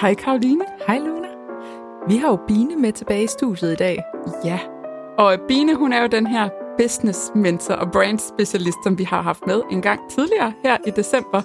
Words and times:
Hej 0.00 0.14
Karoline. 0.14 0.64
Hej 0.86 0.98
Luna. 0.98 1.28
Vi 2.08 2.16
har 2.16 2.28
jo 2.28 2.38
Bine 2.48 2.76
med 2.76 2.92
tilbage 2.92 3.24
i 3.24 3.26
studiet 3.26 3.72
i 3.72 3.76
dag. 3.76 4.02
Ja, 4.44 4.58
og 5.18 5.38
Bine 5.48 5.74
hun 5.74 5.92
er 5.92 6.02
jo 6.02 6.06
den 6.08 6.26
her 6.26 6.48
business 6.78 7.30
mentor 7.34 7.74
og 7.74 7.92
brand 7.92 8.18
specialist, 8.18 8.78
som 8.84 8.98
vi 8.98 9.04
har 9.04 9.22
haft 9.22 9.46
med 9.46 9.62
en 9.70 9.82
gang 9.82 10.00
tidligere 10.10 10.52
her 10.64 10.76
i 10.86 10.90
december. 10.90 11.42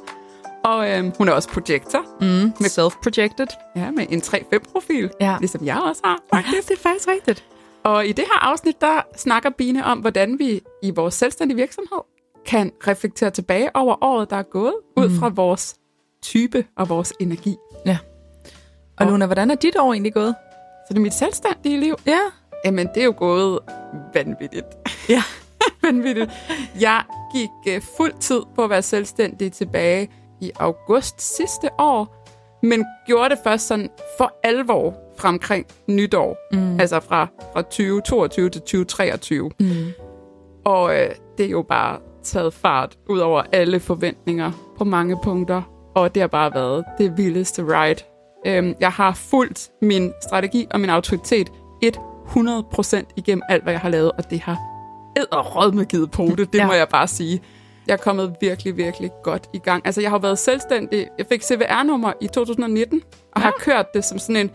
Og 0.63 0.91
øhm, 0.91 1.11
hun 1.17 1.27
er 1.29 1.33
også 1.33 1.49
projektor. 1.49 1.99
Mm, 2.21 2.53
med 2.59 2.69
self-projected. 2.69 3.47
Ja, 3.75 3.91
med 3.91 4.05
en 4.09 4.19
3-5-profil, 4.21 5.09
Ja. 5.21 5.35
ligesom 5.39 5.65
jeg 5.65 5.77
også 5.89 6.01
har. 6.03 6.19
Ja, 6.33 6.43
det 6.61 6.71
er 6.71 6.77
faktisk 6.81 7.07
rigtigt. 7.07 7.45
Og 7.83 8.07
i 8.07 8.11
det 8.11 8.25
her 8.25 8.49
afsnit, 8.51 8.81
der 8.81 9.01
snakker 9.17 9.49
Bine 9.49 9.85
om, 9.85 9.99
hvordan 9.99 10.39
vi 10.39 10.61
i 10.83 10.91
vores 10.91 11.13
selvstændige 11.13 11.55
virksomhed 11.55 11.99
kan 12.45 12.71
reflektere 12.87 13.29
tilbage 13.29 13.75
over 13.75 14.03
året, 14.03 14.29
der 14.29 14.35
er 14.35 14.43
gået, 14.43 14.73
ud 14.97 15.09
fra 15.19 15.29
vores 15.29 15.75
type 16.23 16.65
og 16.77 16.89
vores 16.89 17.13
energi. 17.19 17.55
Ja. 17.85 17.97
Og 18.97 19.05
Og- 19.05 19.11
Luna, 19.11 19.25
hvordan 19.25 19.51
er 19.51 19.55
dit 19.55 19.77
år 19.79 19.93
egentlig 19.93 20.13
gået? 20.13 20.35
Så 20.87 20.93
det 20.93 20.97
er 20.97 21.01
mit 21.01 21.13
selvstændige 21.13 21.79
liv. 21.79 21.95
Ja. 22.05 22.19
Jamen, 22.65 22.87
det 22.87 23.01
er 23.01 23.05
jo 23.05 23.13
gået 23.17 23.59
vanvittigt. 24.13 24.65
Ja. 25.09 25.23
vanvittigt. 25.83 26.31
Jeg 26.81 27.03
gik 27.35 27.75
uh, 27.75 27.83
fuld 27.97 28.13
tid 28.19 28.41
på 28.55 28.63
at 28.63 28.69
være 28.69 28.81
selvstændig 28.81 29.53
tilbage 29.53 30.09
i 30.41 30.51
august 30.59 31.35
sidste 31.37 31.69
år, 31.79 32.27
men 32.63 32.85
gjorde 33.07 33.29
det 33.29 33.37
først 33.43 33.67
sådan 33.67 33.89
for 34.17 34.33
alvor 34.43 34.93
fra 35.17 35.29
omkring 35.29 35.65
nytår. 35.87 36.37
Mm. 36.51 36.79
Altså 36.79 36.99
fra, 36.99 37.27
fra 37.53 37.61
2022 37.61 38.49
til 38.49 38.61
2023. 38.61 39.51
Mm. 39.59 39.65
Og 40.65 40.95
øh, 40.95 41.09
det 41.37 41.45
er 41.45 41.49
jo 41.49 41.61
bare 41.61 41.99
taget 42.23 42.53
fart 42.53 42.97
ud 43.09 43.19
over 43.19 43.43
alle 43.51 43.79
forventninger 43.79 44.51
på 44.77 44.83
mange 44.83 45.17
punkter. 45.23 45.61
Og 45.95 46.15
det 46.15 46.21
har 46.21 46.27
bare 46.27 46.53
været 46.53 46.85
det 46.97 47.17
vildeste 47.17 47.61
ride. 47.63 48.03
Øhm, 48.45 48.73
jeg 48.79 48.91
har 48.91 49.13
fulgt 49.13 49.69
min 49.81 50.13
strategi 50.27 50.67
og 50.71 50.79
min 50.79 50.89
autoritet 50.89 51.51
100% 51.85 53.13
igennem 53.15 53.41
alt, 53.49 53.63
hvad 53.63 53.73
jeg 53.73 53.79
har 53.79 53.89
lavet, 53.89 54.11
og 54.11 54.29
det 54.29 54.39
har 54.39 54.57
æderrødme 55.17 55.83
givet 55.83 56.11
på 56.11 56.23
det, 56.37 56.53
det 56.53 56.59
Ja. 56.59 56.67
må 56.67 56.73
jeg 56.73 56.89
bare 56.89 57.07
sige. 57.07 57.41
Jeg 57.87 57.93
er 57.93 57.97
kommet 57.97 58.35
virkelig, 58.41 58.77
virkelig 58.77 59.11
godt 59.23 59.49
i 59.53 59.57
gang. 59.59 59.85
Altså, 59.85 60.01
jeg 60.01 60.09
har 60.09 60.17
været 60.17 60.39
selvstændig. 60.39 61.07
Jeg 61.17 61.25
fik 61.29 61.43
CVR-nummer 61.43 62.13
i 62.21 62.27
2019, 62.27 63.01
og 63.35 63.41
ja. 63.41 63.43
har 63.43 63.53
kørt 63.59 63.93
det 63.93 64.05
som 64.05 64.19
sådan 64.19 64.35
en, 64.35 64.51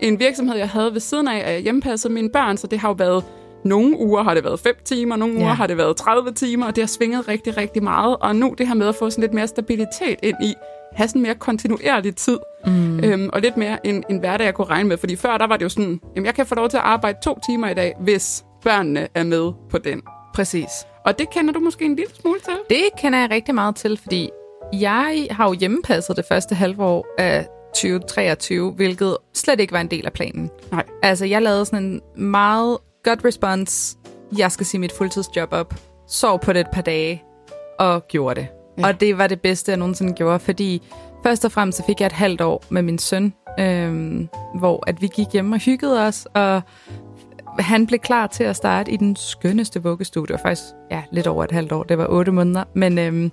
en 0.00 0.18
virksomhed, 0.20 0.56
jeg 0.56 0.68
havde 0.68 0.92
ved 0.92 1.00
siden 1.00 1.28
af, 1.28 1.38
at 1.38 1.52
jeg 1.54 1.60
hjemmepassede 1.60 2.12
mine 2.12 2.30
børn, 2.30 2.56
så 2.56 2.66
det 2.66 2.78
har 2.78 2.88
jo 2.88 2.94
været 2.98 3.24
nogle 3.64 3.98
uger 3.98 4.22
har 4.22 4.34
det 4.34 4.44
været 4.44 4.60
5 4.60 4.74
timer, 4.84 5.16
nogle 5.16 5.34
uger 5.34 5.46
Ja. 5.46 5.52
har 5.52 5.66
det 5.66 5.76
været 5.76 5.96
30 5.96 6.32
timer, 6.32 6.66
og 6.66 6.76
det 6.76 6.82
har 6.82 6.88
svinget 6.88 7.28
rigtig, 7.28 7.56
rigtig 7.56 7.82
meget. 7.82 8.16
Og 8.20 8.36
nu 8.36 8.54
det 8.58 8.68
her 8.68 8.74
med 8.74 8.86
at 8.88 8.94
få 8.94 9.10
sådan 9.10 9.22
lidt 9.22 9.34
mere 9.34 9.46
stabilitet 9.46 10.16
ind 10.22 10.36
i, 10.42 10.54
have 10.92 11.08
sådan 11.08 11.22
mere 11.22 11.34
kontinuerlig 11.34 12.16
tid, 12.16 12.38
mm. 12.66 13.04
øhm, 13.04 13.30
og 13.32 13.40
lidt 13.40 13.56
mere 13.56 13.86
en, 13.86 14.04
en 14.10 14.18
hverdag, 14.18 14.44
jeg 14.44 14.54
kunne 14.54 14.66
regne 14.66 14.88
med. 14.88 14.96
Fordi 14.96 15.16
før, 15.16 15.38
der 15.38 15.46
var 15.46 15.56
det 15.56 15.64
jo 15.64 15.68
sådan, 15.68 16.00
jamen 16.16 16.26
jeg 16.26 16.34
kan 16.34 16.46
få 16.46 16.54
lov 16.54 16.68
til 16.68 16.76
at 16.76 16.82
arbejde 16.82 17.18
to 17.24 17.38
timer 17.46 17.68
i 17.68 17.74
dag, 17.74 17.94
hvis 18.00 18.44
børnene 18.64 19.08
er 19.14 19.24
med 19.24 19.52
på 19.70 19.78
den. 19.78 20.02
Præcis. 20.34 20.68
Og 21.04 21.18
det 21.18 21.30
kender 21.30 21.52
du 21.52 21.60
måske 21.60 21.84
en 21.84 21.96
lille 21.96 22.14
smule 22.20 22.40
til. 22.40 22.54
Det 22.70 22.84
kender 22.98 23.18
jeg 23.18 23.30
rigtig 23.30 23.54
meget 23.54 23.76
til, 23.76 23.98
fordi 24.02 24.30
jeg 24.72 25.26
har 25.30 25.48
jo 25.48 25.52
hjemmepasset 25.52 26.16
det 26.16 26.24
første 26.28 26.54
halve 26.54 26.84
år 26.84 27.06
af 27.18 27.46
2023, 27.74 28.72
hvilket 28.72 29.16
slet 29.34 29.60
ikke 29.60 29.72
var 29.72 29.80
en 29.80 29.90
del 29.90 30.06
af 30.06 30.12
planen. 30.12 30.50
Nej. 30.72 30.84
Altså, 31.02 31.24
jeg 31.24 31.42
lavede 31.42 31.64
sådan 31.64 31.84
en 31.84 32.00
meget 32.30 32.78
godt 33.08 33.24
response. 33.24 33.96
Jeg 34.38 34.52
skal 34.52 34.66
sige 34.66 34.80
mit 34.80 34.92
fuldtidsjob 34.92 35.52
op. 35.52 35.74
Sov 36.08 36.40
på 36.40 36.52
det 36.52 36.60
et 36.60 36.66
par 36.72 36.82
dage, 36.82 37.22
og 37.78 38.08
gjorde 38.08 38.40
det. 38.40 38.48
Ja. 38.78 38.82
Ja. 38.82 38.88
Og 38.88 39.00
det 39.00 39.18
var 39.18 39.26
det 39.26 39.40
bedste, 39.40 39.70
jeg 39.70 39.78
nogensinde 39.78 40.12
gjorde, 40.12 40.38
fordi 40.38 40.82
først 41.22 41.44
og 41.44 41.52
fremmest 41.52 41.78
så 41.78 41.84
fik 41.84 42.00
jeg 42.00 42.06
et 42.06 42.12
halvt 42.12 42.40
år 42.40 42.64
med 42.68 42.82
min 42.82 42.98
søn, 42.98 43.34
øhm, 43.60 44.28
hvor 44.54 44.84
at 44.86 45.02
vi 45.02 45.06
gik 45.06 45.26
hjem 45.32 45.52
og 45.52 45.58
hyggede 45.58 46.06
os, 46.06 46.26
og 46.34 46.62
han 47.58 47.86
blev 47.86 47.98
klar 47.98 48.26
til 48.26 48.44
at 48.44 48.56
starte 48.56 48.92
i 48.92 48.96
den 48.96 49.16
skønneste 49.16 49.82
vuggestue. 49.82 50.26
Det 50.26 50.32
var 50.32 50.40
faktisk 50.42 50.62
ja, 50.90 51.02
lidt 51.12 51.26
over 51.26 51.44
et 51.44 51.52
halvt 51.52 51.72
år, 51.72 51.82
det 51.82 51.98
var 51.98 52.06
otte 52.06 52.32
måneder. 52.32 52.64
Men, 52.74 52.98
øhm, 52.98 53.32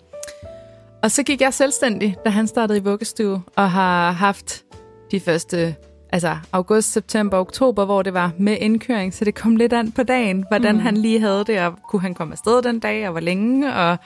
og 1.03 1.11
så 1.11 1.23
gik 1.23 1.41
jeg 1.41 1.53
selvstændig, 1.53 2.16
da 2.25 2.29
han 2.29 2.47
startede 2.47 2.77
i 2.77 2.81
vuggestue, 2.81 3.41
og 3.55 3.71
har 3.71 4.11
haft 4.11 4.63
de 5.11 5.19
første 5.19 5.75
altså 6.15 6.37
august, 6.51 6.91
september, 6.91 7.37
oktober, 7.37 7.85
hvor 7.85 8.01
det 8.01 8.13
var 8.13 8.31
med 8.39 8.57
indkøring, 8.59 9.13
så 9.13 9.25
det 9.25 9.35
kom 9.35 9.55
lidt 9.55 9.73
an 9.73 9.91
på 9.91 10.03
dagen, 10.03 10.45
hvordan 10.47 10.75
mm. 10.75 10.81
han 10.81 10.97
lige 10.97 11.19
havde 11.19 11.43
det, 11.47 11.59
og 11.59 11.73
kunne 11.89 12.01
han 12.01 12.13
komme 12.13 12.31
afsted 12.33 12.61
den 12.61 12.79
dag, 12.79 13.05
og 13.05 13.11
hvor 13.11 13.19
længe, 13.19 13.73
og 13.73 13.97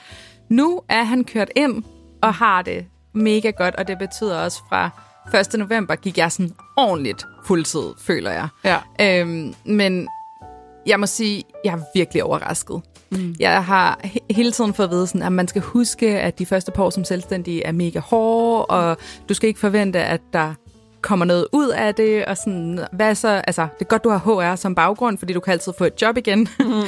nu 0.48 0.80
er 0.88 1.02
han 1.02 1.24
kørt 1.24 1.50
ind 1.56 1.82
og 2.22 2.34
har 2.34 2.62
det 2.62 2.84
mega 3.12 3.50
godt, 3.50 3.74
og 3.74 3.88
det 3.88 3.98
betyder 3.98 4.38
også 4.38 4.58
fra 4.68 4.90
1. 5.54 5.58
november 5.58 5.94
gik 5.94 6.18
jeg 6.18 6.32
sådan 6.32 6.52
ordentligt 6.76 7.26
fuldtid, 7.46 7.82
føler 7.98 8.30
jeg. 8.30 8.48
Ja. 8.64 8.78
Øhm, 9.00 9.54
men 9.64 10.08
jeg 10.86 11.00
må 11.00 11.06
sige, 11.06 11.44
jeg 11.64 11.72
er 11.74 11.78
virkelig 11.94 12.24
overrasket. 12.24 12.80
Mm. 13.10 13.34
Jeg 13.40 13.64
har 13.64 14.00
he- 14.04 14.34
hele 14.34 14.52
tiden 14.52 14.74
fået 14.74 14.86
at 14.86 14.92
vide, 14.92 15.06
sådan, 15.06 15.22
at 15.22 15.32
man 15.32 15.48
skal 15.48 15.62
huske, 15.62 16.20
at 16.20 16.38
de 16.38 16.46
første 16.46 16.72
par 16.72 16.82
år 16.82 16.90
som 16.90 17.04
selvstændig 17.04 17.62
er 17.64 17.72
mega 17.72 17.98
hårde, 17.98 18.64
og 18.66 18.96
du 19.28 19.34
skal 19.34 19.48
ikke 19.48 19.60
forvente, 19.60 19.98
at 19.98 20.20
der 20.32 20.54
kommer 21.02 21.26
noget 21.26 21.46
ud 21.52 21.68
af 21.68 21.94
det, 21.94 22.24
og 22.24 22.36
sådan, 22.36 22.80
hvad 22.92 23.14
så, 23.14 23.28
altså, 23.28 23.62
det 23.62 23.80
er 23.80 23.88
godt, 23.88 24.04
du 24.04 24.10
har 24.10 24.18
HR 24.52 24.56
som 24.56 24.74
baggrund, 24.74 25.18
fordi 25.18 25.32
du 25.32 25.40
kan 25.40 25.52
altid 25.52 25.72
få 25.78 25.84
et 25.84 26.02
job 26.02 26.16
igen. 26.16 26.48
Mm. 26.58 26.82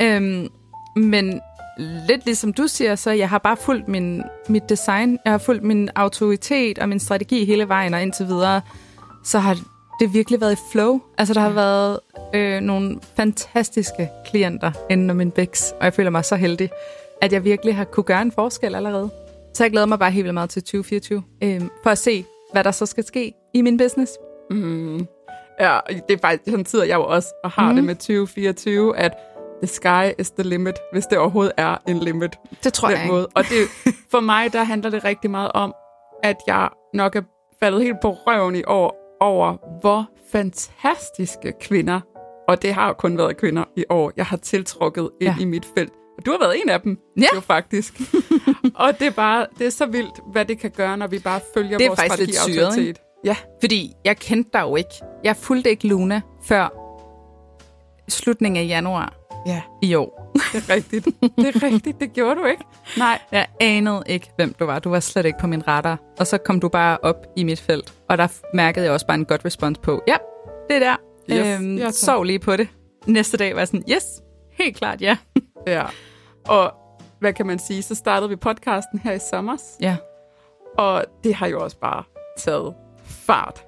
øhm, 0.06 0.48
men 0.96 1.40
lidt 1.78 2.24
ligesom 2.24 2.52
du 2.52 2.66
siger, 2.66 2.94
så 2.94 3.10
jeg 3.10 3.28
har 3.28 3.38
bare 3.38 3.56
fulgt 3.56 3.88
min, 3.88 4.22
mit 4.48 4.68
design, 4.68 5.18
jeg 5.24 5.32
har 5.32 5.38
fulgt 5.38 5.62
min 5.62 5.90
autoritet 5.94 6.78
og 6.78 6.88
min 6.88 7.00
strategi 7.00 7.44
hele 7.44 7.68
vejen, 7.68 7.94
og 7.94 8.02
indtil 8.02 8.26
videre, 8.26 8.60
så 9.24 9.38
har 9.38 9.58
det 10.00 10.14
virkelig 10.14 10.40
været 10.40 10.52
i 10.52 10.60
flow. 10.72 11.00
Altså, 11.18 11.34
der 11.34 11.40
har 11.40 11.50
været 11.50 12.00
øh, 12.34 12.60
nogle 12.60 12.98
fantastiske 13.16 14.08
klienter 14.26 14.72
inden 14.90 15.10
om 15.10 15.16
min 15.16 15.30
bæks, 15.30 15.74
og 15.80 15.84
jeg 15.84 15.94
føler 15.94 16.10
mig 16.10 16.24
så 16.24 16.36
heldig, 16.36 16.70
at 17.22 17.32
jeg 17.32 17.44
virkelig 17.44 17.76
har 17.76 17.84
kunne 17.84 18.04
gøre 18.04 18.22
en 18.22 18.32
forskel 18.32 18.74
allerede. 18.74 19.10
Så 19.54 19.64
jeg 19.64 19.70
glæder 19.70 19.86
mig 19.86 19.98
bare 19.98 20.10
helt 20.10 20.24
vildt 20.24 20.34
meget 20.34 20.50
til 20.50 20.62
2024, 20.62 21.22
øh, 21.42 21.60
for 21.82 21.90
at 21.90 21.98
se, 21.98 22.24
hvad 22.54 22.64
der 22.64 22.70
så 22.70 22.86
skal 22.86 23.04
ske 23.04 23.32
i 23.54 23.62
min 23.62 23.76
business. 23.76 24.12
Mm. 24.50 25.06
Ja, 25.60 25.78
det 26.08 26.14
er 26.14 26.18
faktisk 26.20 26.50
sådan 26.50 26.64
tid, 26.64 26.82
jeg 26.82 26.94
jo 26.94 27.04
også 27.04 27.28
og 27.44 27.50
har 27.50 27.68
mm. 27.70 27.76
det 27.76 27.84
med 27.84 27.94
2024, 27.94 28.96
at 28.96 29.12
the 29.62 29.66
sky 29.66 30.20
is 30.20 30.30
the 30.30 30.42
limit, 30.42 30.74
hvis 30.92 31.06
det 31.06 31.18
overhovedet 31.18 31.52
er 31.56 31.76
en 31.88 31.98
limit. 31.98 32.30
Det 32.64 32.72
tror 32.72 32.88
jeg 32.88 33.02
ikke. 33.02 33.12
måde. 33.12 33.26
Og 33.34 33.44
det, 33.44 33.94
for 34.10 34.20
mig, 34.20 34.52
der 34.52 34.64
handler 34.64 34.90
det 34.90 35.04
rigtig 35.04 35.30
meget 35.30 35.52
om, 35.52 35.74
at 36.22 36.36
jeg 36.46 36.68
nok 36.94 37.16
er 37.16 37.22
faldet 37.62 37.82
helt 37.82 37.96
på 38.02 38.10
røven 38.10 38.54
i 38.56 38.62
år 38.66 39.16
over, 39.20 39.56
hvor 39.80 40.06
fantastiske 40.32 41.52
kvinder, 41.60 42.00
og 42.48 42.62
det 42.62 42.74
har 42.74 42.86
jo 42.88 42.92
kun 42.92 43.18
været 43.18 43.36
kvinder 43.36 43.64
i 43.76 43.84
år, 43.90 44.12
jeg 44.16 44.26
har 44.26 44.36
tiltrukket 44.36 45.10
ind 45.20 45.30
Ja. 45.30 45.42
i 45.42 45.44
mit 45.44 45.66
felt. 45.76 45.92
Og 46.18 46.26
du 46.26 46.30
har 46.30 46.38
været 46.38 46.60
en 46.62 46.68
af 46.70 46.80
dem, 46.80 46.98
Ja. 47.20 47.26
jo 47.34 47.40
faktisk. 47.40 48.00
og 48.74 48.98
det 48.98 49.06
er 49.06 49.10
bare, 49.10 49.46
det 49.58 49.66
er 49.66 49.70
så 49.70 49.86
vildt, 49.86 50.20
hvad 50.32 50.44
det 50.44 50.58
kan 50.58 50.70
gøre, 50.70 50.96
når 50.96 51.06
vi 51.06 51.18
bare 51.18 51.40
følger 51.56 51.78
Det 51.78 51.84
er 51.84 51.88
vores 51.88 52.00
faktisk 52.00 52.18
lidt 52.20 52.34
strategi 52.36 52.52
syret, 52.54 52.66
autoritet. 52.66 52.98
Ja, 53.24 53.36
Fordi 53.62 53.92
jeg 54.04 54.16
kendte 54.16 54.50
dig 54.52 54.60
jo 54.60 54.76
ikke. 54.76 54.90
Jeg 55.24 55.36
fulgte 55.36 55.70
ikke 55.70 55.86
Luna 55.88 56.20
før 56.44 56.68
slutningen 58.08 58.64
af 58.64 58.68
januar 58.68 59.14
ja, 59.46 59.62
i 59.82 59.94
år. 59.94 60.32
det 60.52 60.68
er 60.70 60.74
rigtigt. 60.74 61.04
Det 61.04 61.46
er 61.56 61.62
rigtigt, 61.62 62.00
det 62.00 62.12
gjorde 62.12 62.40
du 62.40 62.44
ikke. 62.46 62.64
Nej, 62.98 63.18
Jeg 63.32 63.46
anede 63.60 64.02
ikke, 64.06 64.30
hvem 64.36 64.52
du 64.60 64.64
var. 64.64 64.78
Du 64.78 64.90
var 64.90 65.00
slet 65.00 65.26
ikke 65.26 65.38
på 65.40 65.46
min 65.46 65.68
radar. 65.68 65.98
Og 66.18 66.26
så 66.26 66.38
kom 66.38 66.60
du 66.60 66.68
bare 66.68 66.98
op 67.02 67.26
i 67.36 67.44
mit 67.44 67.60
felt. 67.60 67.94
Og 68.08 68.18
der 68.18 68.26
mærkede 68.54 68.84
jeg 68.84 68.92
også 68.92 69.06
bare 69.06 69.14
en 69.18 69.24
godt 69.24 69.44
respons 69.44 69.78
på, 69.78 70.02
ja, 70.08 70.16
det 70.68 70.76
er 70.76 70.80
der. 70.80 70.96
Yes, 71.30 71.60
øhm, 71.60 71.78
tak. 71.78 71.92
sov 71.92 72.24
lige 72.24 72.38
på 72.38 72.56
det. 72.56 72.68
Næste 73.06 73.36
dag 73.36 73.54
var 73.54 73.60
jeg 73.60 73.68
sådan, 73.68 73.84
yes, 73.90 74.04
helt 74.58 74.76
klart 74.76 75.00
ja. 75.00 75.16
Ja. 75.66 75.84
Og 76.48 76.72
hvad 77.20 77.32
kan 77.32 77.46
man 77.46 77.58
sige, 77.58 77.82
så 77.82 77.94
startede 77.94 78.28
vi 78.30 78.36
podcasten 78.36 78.98
her 78.98 79.12
i 79.12 79.18
sommer, 79.30 79.56
ja. 79.80 79.96
og 80.78 81.04
det 81.24 81.34
har 81.34 81.46
jo 81.46 81.60
også 81.62 81.78
bare 81.78 82.02
taget 82.38 82.74
fart. 83.04 83.64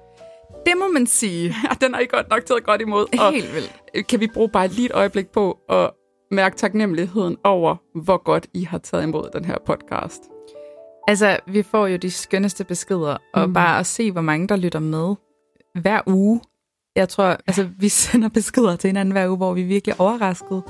Det 0.65 0.73
må 0.77 0.87
man 0.87 1.07
sige. 1.07 1.47
Ja, 1.63 1.69
den 1.85 1.93
har 1.93 2.01
I 2.01 2.05
godt 2.05 2.29
nok 2.29 2.45
taget 2.45 2.63
godt 2.63 2.81
imod. 2.81 3.19
Og 3.19 3.31
Helt 3.33 3.53
vildt. 3.55 4.07
kan 4.07 4.19
vi 4.19 4.27
bruge 4.33 4.49
bare 4.49 4.67
lige 4.67 4.85
et 4.85 4.91
øjeblik 4.91 5.27
på 5.29 5.59
at 5.69 5.89
mærke 6.31 6.55
taknemmeligheden 6.55 7.37
over, 7.43 7.75
hvor 8.03 8.23
godt 8.23 8.47
I 8.53 8.63
har 8.63 8.77
taget 8.77 9.03
imod 9.03 9.29
den 9.33 9.45
her 9.45 9.57
podcast. 9.65 10.21
Altså, 11.07 11.39
vi 11.47 11.63
får 11.63 11.87
jo 11.87 11.97
de 11.97 12.11
skønneste 12.11 12.63
beskeder, 12.63 13.17
og 13.33 13.41
Mhm. 13.43 13.53
bare 13.53 13.79
at 13.79 13.85
se, 13.85 14.11
hvor 14.11 14.21
mange 14.21 14.47
der 14.47 14.55
lytter 14.55 14.79
med 14.79 15.15
hver 15.81 16.01
uge. 16.07 16.41
Jeg 16.97 17.09
tror, 17.09 17.37
altså, 17.47 17.67
vi 17.79 17.89
sender 18.03 18.29
beskeder 18.29 18.75
til 18.75 18.87
hinanden 18.87 19.11
hver 19.11 19.27
uge, 19.27 19.37
hvor 19.37 19.53
vi 19.53 19.61
er 19.61 19.65
virkelig 19.67 19.99
overrasket. 19.99 20.63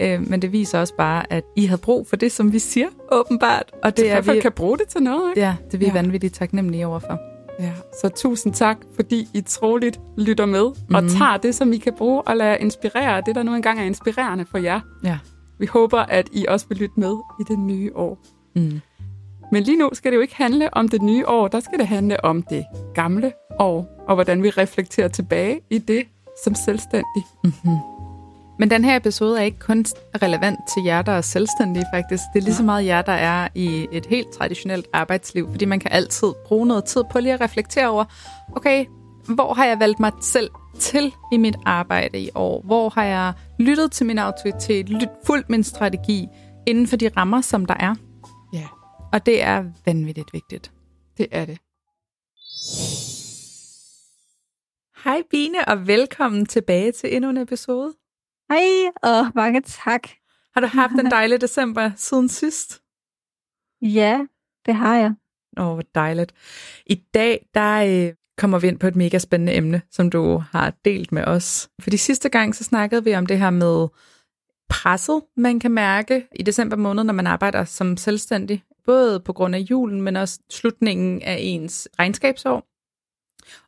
Øh, 0.00 0.28
men 0.30 0.42
det 0.42 0.52
viser 0.52 0.78
også 0.80 0.94
bare, 0.98 1.32
at 1.32 1.44
I 1.56 1.66
havde 1.66 1.80
brug 1.80 2.06
for 2.08 2.16
det, 2.16 2.32
som 2.32 2.52
vi 2.52 2.58
siger, 2.58 2.86
åbenbart. 3.12 3.72
Og 3.82 3.96
Det 3.96 4.02
I 4.02 4.06
er 4.06 4.20
vi, 4.20 4.40
kan 4.40 4.52
bruge 4.52 4.78
det 4.78 4.88
til 4.88 5.02
noget, 5.02 5.30
ikke? 5.30 5.40
ja, 5.40 5.54
det 5.66 5.74
er 5.74 5.78
vi 5.78 5.84
Ja. 5.86 5.92
vanvittigt 5.92 6.34
taknemmelige 6.34 6.86
overfor. 6.86 7.18
Ja. 7.60 7.72
Så 8.02 8.08
tusind 8.08 8.54
tak, 8.54 8.76
fordi 8.96 9.28
I 9.34 9.40
troligt 9.40 10.00
lytter 10.18 10.46
med 10.46 10.60
og 10.62 10.74
Mhm. 11.02 11.08
tager 11.08 11.36
det, 11.36 11.54
som 11.54 11.72
I 11.72 11.76
kan 11.76 11.92
bruge 11.98 12.22
og 12.22 12.36
lade 12.36 12.50
jer 12.50 12.56
inspirere 12.56 13.22
det, 13.26 13.34
der 13.34 13.42
nu 13.42 13.54
engang 13.54 13.80
er 13.80 13.84
inspirerende 13.84 14.44
for 14.50 14.58
jer. 14.58 14.80
Ja. 15.04 15.18
Vi 15.58 15.66
håber, 15.66 15.98
at 15.98 16.28
I 16.32 16.46
også 16.48 16.66
vil 16.68 16.78
lytte 16.78 16.94
med 17.00 17.12
i 17.40 17.42
det 17.48 17.58
nye 17.58 17.90
år. 17.96 18.18
Mm. 18.56 18.80
Men 19.52 19.62
lige 19.62 19.78
nu 19.78 19.90
skal 19.92 20.12
det 20.12 20.16
jo 20.16 20.22
ikke 20.22 20.36
handle 20.36 20.74
om 20.74 20.88
det 20.88 21.02
nye 21.02 21.26
år, 21.28 21.48
der 21.48 21.60
skal 21.60 21.78
det 21.78 21.86
handle 21.86 22.24
om 22.24 22.42
det 22.42 22.64
gamle 22.94 23.32
år, 23.60 24.04
og 24.08 24.14
hvordan 24.14 24.42
vi 24.42 24.50
reflekterer 24.50 25.08
tilbage 25.08 25.60
i 25.70 25.78
det 25.78 26.06
som 26.44 26.54
selvstændig. 26.54 27.24
Mm-hmm. 27.44 27.78
Men 28.58 28.70
den 28.70 28.84
her 28.84 28.96
episode 28.96 29.38
er 29.38 29.42
ikke 29.42 29.58
kun 29.58 29.84
relevant 30.22 30.58
til 30.74 30.84
jer, 30.84 31.02
der 31.02 31.12
er 31.12 31.20
selvstændige 31.20 31.84
faktisk. 31.94 32.22
Det 32.34 32.40
er 32.40 32.44
lige 32.44 32.54
så 32.54 32.62
meget 32.62 32.86
jer, 32.86 33.02
der 33.02 33.12
er 33.12 33.48
i 33.54 33.86
et 33.92 34.06
helt 34.06 34.30
traditionelt 34.30 34.86
arbejdsliv, 34.92 35.50
fordi 35.50 35.64
man 35.64 35.80
kan 35.80 35.92
altid 35.92 36.28
bruge 36.46 36.66
noget 36.66 36.84
tid 36.84 37.04
på 37.10 37.20
lige 37.20 37.32
at 37.32 37.40
reflektere 37.40 37.88
over, 37.88 38.04
okay, 38.56 38.86
hvor 39.34 39.54
har 39.54 39.66
jeg 39.66 39.80
valgt 39.80 40.00
mig 40.00 40.12
selv 40.22 40.50
til 40.78 41.12
i 41.32 41.36
mit 41.36 41.56
arbejde 41.66 42.20
i 42.20 42.30
år? 42.34 42.62
Hvor 42.64 42.88
har 42.88 43.04
jeg 43.04 43.32
lyttet 43.58 43.92
til 43.92 44.06
min 44.06 44.18
autoritet, 44.18 44.88
lyt, 44.88 45.08
fulgt 45.26 45.50
min 45.50 45.64
strategi 45.64 46.28
inden 46.66 46.86
for 46.86 46.96
de 46.96 47.10
rammer, 47.16 47.40
som 47.40 47.66
der 47.66 47.74
er? 47.80 47.94
Ja. 48.52 48.66
Og 49.12 49.26
det 49.26 49.42
er 49.42 49.64
vanvittigt 49.86 50.32
vigtigt. 50.32 50.72
Det 51.18 51.26
er 51.30 51.44
det. 51.44 51.58
Hej 55.04 55.22
Bine, 55.30 55.68
og 55.68 55.86
velkommen 55.86 56.46
tilbage 56.46 56.92
til 56.92 57.16
endnu 57.16 57.30
en 57.30 57.36
episode. 57.36 57.94
Hej, 58.50 58.92
og 59.02 59.32
mange 59.34 59.60
tak. 59.60 60.08
Har 60.54 60.60
du 60.60 60.66
haft 60.66 60.92
en 60.92 61.10
dejlig 61.18 61.40
december 61.40 61.90
siden 61.96 62.28
sidst? 62.28 62.82
Ja, 63.82 64.26
det 64.66 64.74
har 64.74 64.96
jeg. 64.96 65.14
Åh, 65.58 65.66
oh, 65.66 65.74
hvor 65.74 65.82
dejligt. 65.94 66.32
I 66.86 66.94
dag, 66.94 67.46
der 67.54 68.06
øh, 68.08 68.14
kommer 68.38 68.58
vi 68.58 68.68
ind 68.68 68.78
på 68.78 68.86
et 68.86 68.96
mega 68.96 69.18
spændende 69.18 69.54
emne, 69.54 69.82
som 69.90 70.10
du 70.10 70.42
har 70.50 70.72
delt 70.84 71.12
med 71.12 71.24
os. 71.24 71.70
For 71.80 71.90
de 71.90 71.98
sidste 71.98 72.28
gang, 72.28 72.54
så 72.54 72.64
snakkede 72.64 73.04
vi 73.04 73.14
om 73.14 73.26
det 73.26 73.38
her 73.38 73.50
med 73.50 73.88
presset, 74.68 75.22
man 75.36 75.60
kan 75.60 75.70
mærke 75.70 76.26
i 76.36 76.42
december 76.42 76.76
måned, 76.76 77.04
når 77.04 77.14
man 77.14 77.26
arbejder 77.26 77.64
som 77.64 77.96
selvstændig. 77.96 78.64
Både 78.84 79.20
på 79.20 79.32
grund 79.32 79.54
af 79.54 79.58
julen, 79.60 80.02
men 80.02 80.16
også 80.16 80.40
slutningen 80.50 81.22
af 81.22 81.36
ens 81.40 81.88
regnskabsår. 81.98 82.66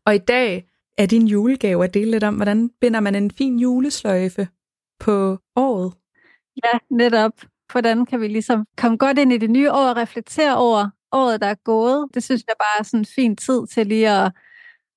Og 0.06 0.14
i 0.14 0.18
dag 0.18 0.68
er 0.98 1.06
din 1.06 1.26
julegave 1.26 1.84
at 1.84 1.94
dele 1.94 2.10
lidt 2.10 2.24
om, 2.24 2.36
hvordan 2.36 2.70
binder 2.80 3.00
man 3.00 3.14
en 3.14 3.30
fin 3.30 3.58
julesløjfe 3.58 4.48
på 5.00 5.38
året? 5.56 5.92
Ja, 6.64 6.78
netop. 6.90 7.32
Hvordan 7.72 8.06
kan 8.06 8.20
vi 8.20 8.28
ligesom 8.28 8.66
komme 8.76 8.96
godt 8.96 9.18
ind 9.18 9.32
i 9.32 9.38
det 9.38 9.50
nye 9.50 9.72
år 9.72 9.88
og 9.88 9.96
reflektere 9.96 10.56
over 10.56 10.90
året, 11.12 11.40
der 11.40 11.46
er 11.46 11.54
gået? 11.54 12.08
Det 12.14 12.22
synes 12.22 12.44
jeg 12.48 12.54
bare 12.58 12.78
er 12.78 12.82
sådan 12.82 13.00
en 13.00 13.04
fin 13.04 13.36
tid 13.36 13.66
til 13.66 13.86
lige 13.86 14.10
at 14.10 14.32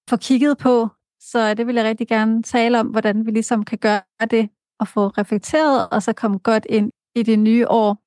få 0.10 0.18
kigget 0.18 0.58
på. 0.58 0.88
Så 1.20 1.54
det 1.54 1.68
vil 1.68 1.76
jeg 1.76 1.86
rigtig 1.86 2.08
gerne 2.08 2.44
tale 2.44 2.80
om, 2.80 2.88
hvordan 2.88 3.26
vi 3.26 3.32
ligesom 3.32 3.66
kan 3.66 3.78
gøre 3.78 4.02
det 4.32 4.50
og 4.80 4.88
få 4.88 5.08
reflekteret, 5.08 5.90
og 5.90 6.04
så 6.04 6.14
komme 6.14 6.38
godt 6.38 6.66
ind 6.70 6.92
i 7.16 7.24
det 7.24 7.40
nye 7.40 7.68
år. 7.68 7.98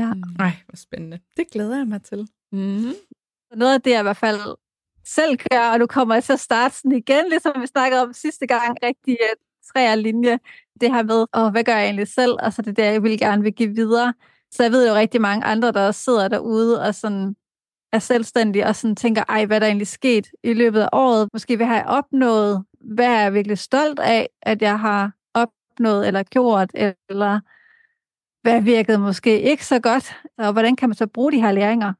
Ja. 0.00 0.14
Mm. 0.14 0.36
Ej, 0.38 0.52
hvor 0.66 0.76
spændende. 0.76 1.18
Det 1.36 1.50
glæder 1.50 1.76
jeg 1.76 1.86
mig 1.86 2.02
til. 2.02 2.28
Mm-hmm. 2.52 2.92
Noget 3.56 3.74
af 3.74 3.82
det, 3.82 3.90
jeg 3.90 4.00
i 4.00 4.02
hvert 4.02 4.16
fald 4.16 4.56
selv 5.14 5.36
gør, 5.50 5.70
og 5.72 5.80
du 5.80 5.86
kommer 5.86 6.20
til 6.20 6.32
at 6.32 6.40
starte 6.40 6.74
sådan 6.74 6.92
igen, 6.92 7.24
ligesom 7.28 7.52
vi 7.60 7.66
snakkede 7.66 8.02
om 8.02 8.12
sidste 8.12 8.46
gang, 8.46 8.78
rigtig 8.82 9.16
øh, 9.20 9.36
træer 9.72 9.94
linje, 9.94 10.38
det 10.80 10.94
her 10.94 11.02
med, 11.02 11.26
og 11.32 11.50
hvad 11.50 11.64
gør 11.64 11.76
jeg 11.76 11.84
egentlig 11.84 12.08
selv, 12.08 12.32
og 12.40 12.52
så 12.52 12.62
det 12.62 12.76
der, 12.76 12.90
jeg 12.90 13.02
vil 13.02 13.18
gerne 13.18 13.42
vil 13.42 13.52
give 13.52 13.74
videre. 13.74 14.14
Så 14.50 14.62
jeg 14.62 14.72
ved 14.72 14.88
jo 14.88 14.94
rigtig 14.94 15.20
mange 15.20 15.44
andre, 15.44 15.72
der 15.72 15.86
også 15.86 16.04
sidder 16.04 16.28
derude 16.28 16.82
og 16.82 16.94
sådan 16.94 17.36
er 17.92 17.98
selvstændige 17.98 18.66
og 18.66 18.76
sådan 18.76 18.96
tænker, 18.96 19.24
ej, 19.28 19.44
hvad 19.44 19.60
der 19.60 19.66
egentlig 19.66 19.86
sket 19.86 20.26
i 20.44 20.52
løbet 20.52 20.80
af 20.80 20.88
året? 20.92 21.28
Måske 21.32 21.56
hvad 21.56 21.66
har 21.66 21.74
jeg 21.76 21.86
opnået? 21.86 22.64
Hvad 22.80 23.06
er 23.06 23.20
jeg 23.20 23.34
virkelig 23.34 23.58
stolt 23.58 23.98
af, 23.98 24.28
at 24.42 24.62
jeg 24.62 24.80
har 24.80 25.12
opnået 25.34 26.06
eller 26.06 26.22
gjort? 26.22 26.70
Eller 26.74 27.40
hvad 28.42 28.62
virkede 28.62 28.98
måske 28.98 29.40
ikke 29.40 29.66
så 29.66 29.80
godt? 29.80 30.16
Og 30.38 30.52
hvordan 30.52 30.76
kan 30.76 30.88
man 30.88 30.96
så 30.96 31.06
bruge 31.06 31.32
de 31.32 31.40
her 31.40 31.52
læringer? 31.52 31.92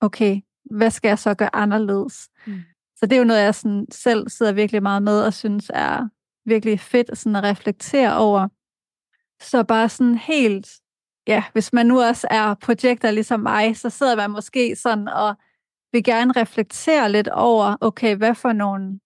Okay, 0.00 0.40
hvad 0.70 0.90
skal 0.90 1.08
jeg 1.08 1.18
så 1.18 1.34
gøre 1.34 1.56
anderledes? 1.56 2.28
Mm. 2.46 2.60
Så 2.96 3.06
det 3.06 3.12
er 3.12 3.18
jo 3.18 3.24
noget, 3.24 3.42
jeg 3.42 3.54
sådan 3.54 3.86
selv 3.90 4.28
sidder 4.28 4.52
virkelig 4.52 4.82
meget 4.82 5.02
med 5.02 5.22
og 5.22 5.34
synes 5.34 5.70
er 5.74 6.08
virkelig 6.44 6.80
fedt 6.80 7.18
sådan 7.18 7.36
at 7.36 7.44
reflektere 7.44 8.16
over. 8.16 8.48
Så 9.42 9.64
bare 9.64 9.88
sådan 9.88 10.14
helt 10.14 10.68
ja, 11.26 11.44
hvis 11.52 11.72
man 11.72 11.86
nu 11.86 12.02
også 12.02 12.26
er 12.30 12.54
projekter 12.54 13.10
ligesom 13.10 13.40
mig, 13.40 13.76
så 13.76 13.90
sidder 13.90 14.16
man 14.16 14.30
måske 14.30 14.76
sådan 14.76 15.08
og 15.08 15.34
vil 15.92 16.04
gerne 16.04 16.32
reflektere 16.32 17.12
lidt 17.12 17.28
over, 17.28 17.76
okay, 17.80 18.16
hvad 18.16 18.34
for 18.34 18.52
nogle 18.52 19.00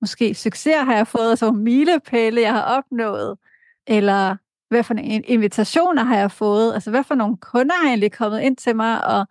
måske 0.00 0.34
succeser 0.34 0.84
har 0.84 0.96
jeg 0.96 1.06
fået, 1.06 1.38
så 1.38 1.52
milepæle 1.52 2.40
jeg 2.40 2.52
har 2.52 2.62
opnået, 2.62 3.38
eller 3.86 4.36
hvad 4.68 4.84
for 4.84 4.94
nogle 4.94 5.20
invitationer 5.20 6.04
har 6.04 6.16
jeg 6.16 6.30
fået, 6.30 6.74
altså 6.74 6.90
hvad 6.90 7.04
for 7.04 7.14
nogle 7.14 7.36
kunder 7.36 7.74
har 7.82 7.88
egentlig 7.88 8.12
kommet 8.12 8.40
ind 8.40 8.56
til 8.56 8.76
mig 8.76 9.06
og 9.06 9.26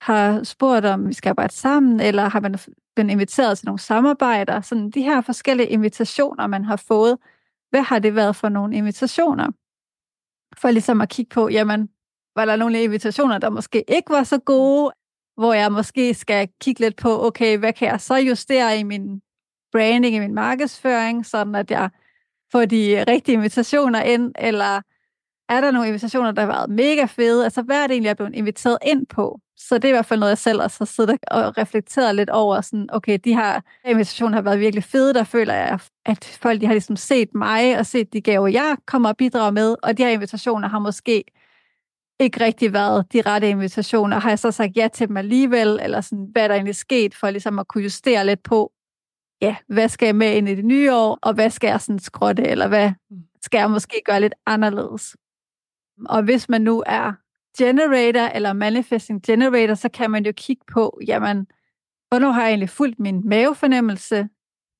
har 0.00 0.42
spurgt 0.42 0.86
om, 0.86 1.08
vi 1.08 1.12
skal 1.12 1.30
arbejde 1.30 1.52
sammen, 1.52 2.00
eller 2.00 2.28
har 2.28 2.40
man 2.40 2.58
blevet 2.96 3.10
inviteret 3.10 3.58
til 3.58 3.66
nogle 3.66 3.78
samarbejder, 3.78 4.60
sådan 4.60 4.90
de 4.90 5.02
her 5.02 5.20
forskellige 5.20 5.68
invitationer, 5.68 6.46
man 6.46 6.64
har 6.64 6.76
fået, 6.76 7.18
hvad 7.70 7.82
har 7.82 7.98
det 7.98 8.14
været 8.14 8.36
for 8.36 8.48
nogle 8.48 8.76
invitationer? 8.76 9.50
for 10.56 10.70
ligesom 10.70 11.00
at 11.00 11.08
kigge 11.08 11.34
på, 11.34 11.48
jamen, 11.48 11.88
var 12.36 12.44
der 12.44 12.56
nogle 12.56 12.82
invitationer, 12.82 13.38
der 13.38 13.50
måske 13.50 13.84
ikke 13.88 14.10
var 14.10 14.22
så 14.22 14.38
gode, 14.38 14.92
hvor 15.36 15.52
jeg 15.52 15.72
måske 15.72 16.14
skal 16.14 16.48
kigge 16.60 16.80
lidt 16.80 16.96
på, 16.96 17.26
okay, 17.26 17.58
hvad 17.58 17.72
kan 17.72 17.88
jeg 17.88 18.00
så 18.00 18.16
justere 18.16 18.78
i 18.78 18.82
min 18.82 19.20
branding, 19.72 20.14
i 20.16 20.18
min 20.18 20.34
markedsføring, 20.34 21.26
sådan 21.26 21.54
at 21.54 21.70
jeg 21.70 21.90
får 22.52 22.64
de 22.64 23.04
rigtige 23.08 23.34
invitationer 23.34 24.02
ind, 24.02 24.32
eller 24.38 24.80
er 25.48 25.60
der 25.60 25.70
nogle 25.70 25.88
invitationer, 25.88 26.30
der 26.30 26.42
har 26.42 26.48
været 26.48 26.70
mega 26.70 27.04
fede? 27.04 27.44
Altså, 27.44 27.62
hvad 27.62 27.76
er 27.76 27.86
det 27.86 27.90
egentlig, 27.90 28.06
jeg 28.06 28.10
er 28.10 28.14
blevet 28.14 28.34
inviteret 28.34 28.78
ind 28.82 29.06
på? 29.06 29.40
Så 29.56 29.74
det 29.74 29.84
er 29.84 29.88
i 29.88 29.92
hvert 29.92 30.06
fald 30.06 30.20
noget, 30.20 30.30
jeg 30.30 30.38
selv 30.38 30.62
også 30.62 30.76
har 30.80 30.84
siddet 30.84 31.18
og 31.30 31.58
reflekteret 31.58 32.14
lidt 32.14 32.30
over. 32.30 32.60
Sådan, 32.60 32.88
okay, 32.92 33.18
de 33.24 33.34
her 33.34 33.60
invitationer 33.84 34.34
har 34.34 34.42
været 34.42 34.60
virkelig 34.60 34.84
fede. 34.84 35.14
Der 35.14 35.24
føler 35.24 35.54
jeg, 35.54 35.78
at 36.06 36.38
folk 36.40 36.60
de 36.60 36.66
har 36.66 36.74
ligesom 36.74 36.96
set 36.96 37.34
mig 37.34 37.78
og 37.78 37.86
set 37.86 38.12
de 38.12 38.20
gaver, 38.20 38.48
jeg 38.48 38.76
kommer 38.86 39.08
og 39.08 39.16
bidrager 39.16 39.50
med. 39.50 39.76
Og 39.82 39.98
de 39.98 40.04
her 40.04 40.10
invitationer 40.10 40.68
har 40.68 40.78
måske 40.78 41.24
ikke 42.20 42.44
rigtig 42.44 42.72
været 42.72 43.12
de 43.12 43.22
rette 43.22 43.48
invitationer. 43.48 44.18
Har 44.18 44.28
jeg 44.28 44.38
så 44.38 44.50
sagt 44.50 44.76
ja 44.76 44.88
til 44.88 45.08
dem 45.08 45.16
alligevel? 45.16 45.80
Eller 45.82 46.00
sådan, 46.00 46.28
hvad 46.32 46.44
er 46.44 46.48
der 46.48 46.54
egentlig 46.54 46.76
sket 46.76 47.14
for 47.14 47.30
ligesom 47.30 47.58
at 47.58 47.68
kunne 47.68 47.82
justere 47.82 48.26
lidt 48.26 48.42
på, 48.42 48.72
ja, 49.40 49.56
hvad 49.68 49.88
skal 49.88 50.06
jeg 50.06 50.16
med 50.16 50.34
ind 50.34 50.48
i 50.48 50.54
det 50.54 50.64
nye 50.64 50.94
år, 50.94 51.18
og 51.22 51.34
hvad 51.34 51.50
skal 51.50 51.68
jeg 51.68 51.80
sådan 51.80 51.98
skrotte, 51.98 52.42
eller 52.42 52.68
hvad 52.68 52.90
mm. 53.10 53.16
skal 53.42 53.58
jeg 53.58 53.70
måske 53.70 54.02
gøre 54.04 54.20
lidt 54.20 54.34
anderledes? 54.46 55.16
Og 56.06 56.22
hvis 56.22 56.48
man 56.48 56.60
nu 56.60 56.82
er 56.86 57.12
generator 57.58 58.20
eller 58.20 58.52
manifesting 58.52 59.22
generator, 59.22 59.74
så 59.74 59.88
kan 59.88 60.10
man 60.10 60.26
jo 60.26 60.32
kigge 60.36 60.64
på, 60.72 61.00
jamen, 61.06 61.46
hvornår 62.08 62.30
har 62.30 62.42
jeg 62.42 62.48
egentlig 62.48 62.70
fulgt 62.70 62.98
min 63.00 63.28
mavefornemmelse 63.28 64.28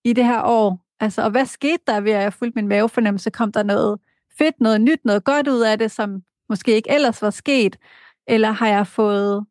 i 0.04 0.12
det 0.12 0.24
her 0.24 0.42
år? 0.42 0.84
Altså, 1.00 1.22
og 1.22 1.30
hvad 1.30 1.46
skete 1.46 1.82
der 1.86 2.00
ved, 2.00 2.12
at 2.12 2.22
jeg 2.22 2.32
fulgte 2.32 2.56
min 2.56 2.68
mavefornemmelse? 2.68 3.30
Kom 3.30 3.52
der 3.52 3.62
noget 3.62 4.00
fedt, 4.38 4.60
noget 4.60 4.80
nyt, 4.80 5.04
noget 5.04 5.24
godt 5.24 5.48
ud 5.48 5.60
af 5.60 5.78
det, 5.78 5.90
som 5.90 6.22
måske 6.48 6.74
ikke 6.74 6.90
ellers 6.90 7.22
var 7.22 7.30
sket? 7.30 7.76
Eller 8.26 8.50
har 8.50 8.68
jeg 8.68 8.86
fået 8.86 9.46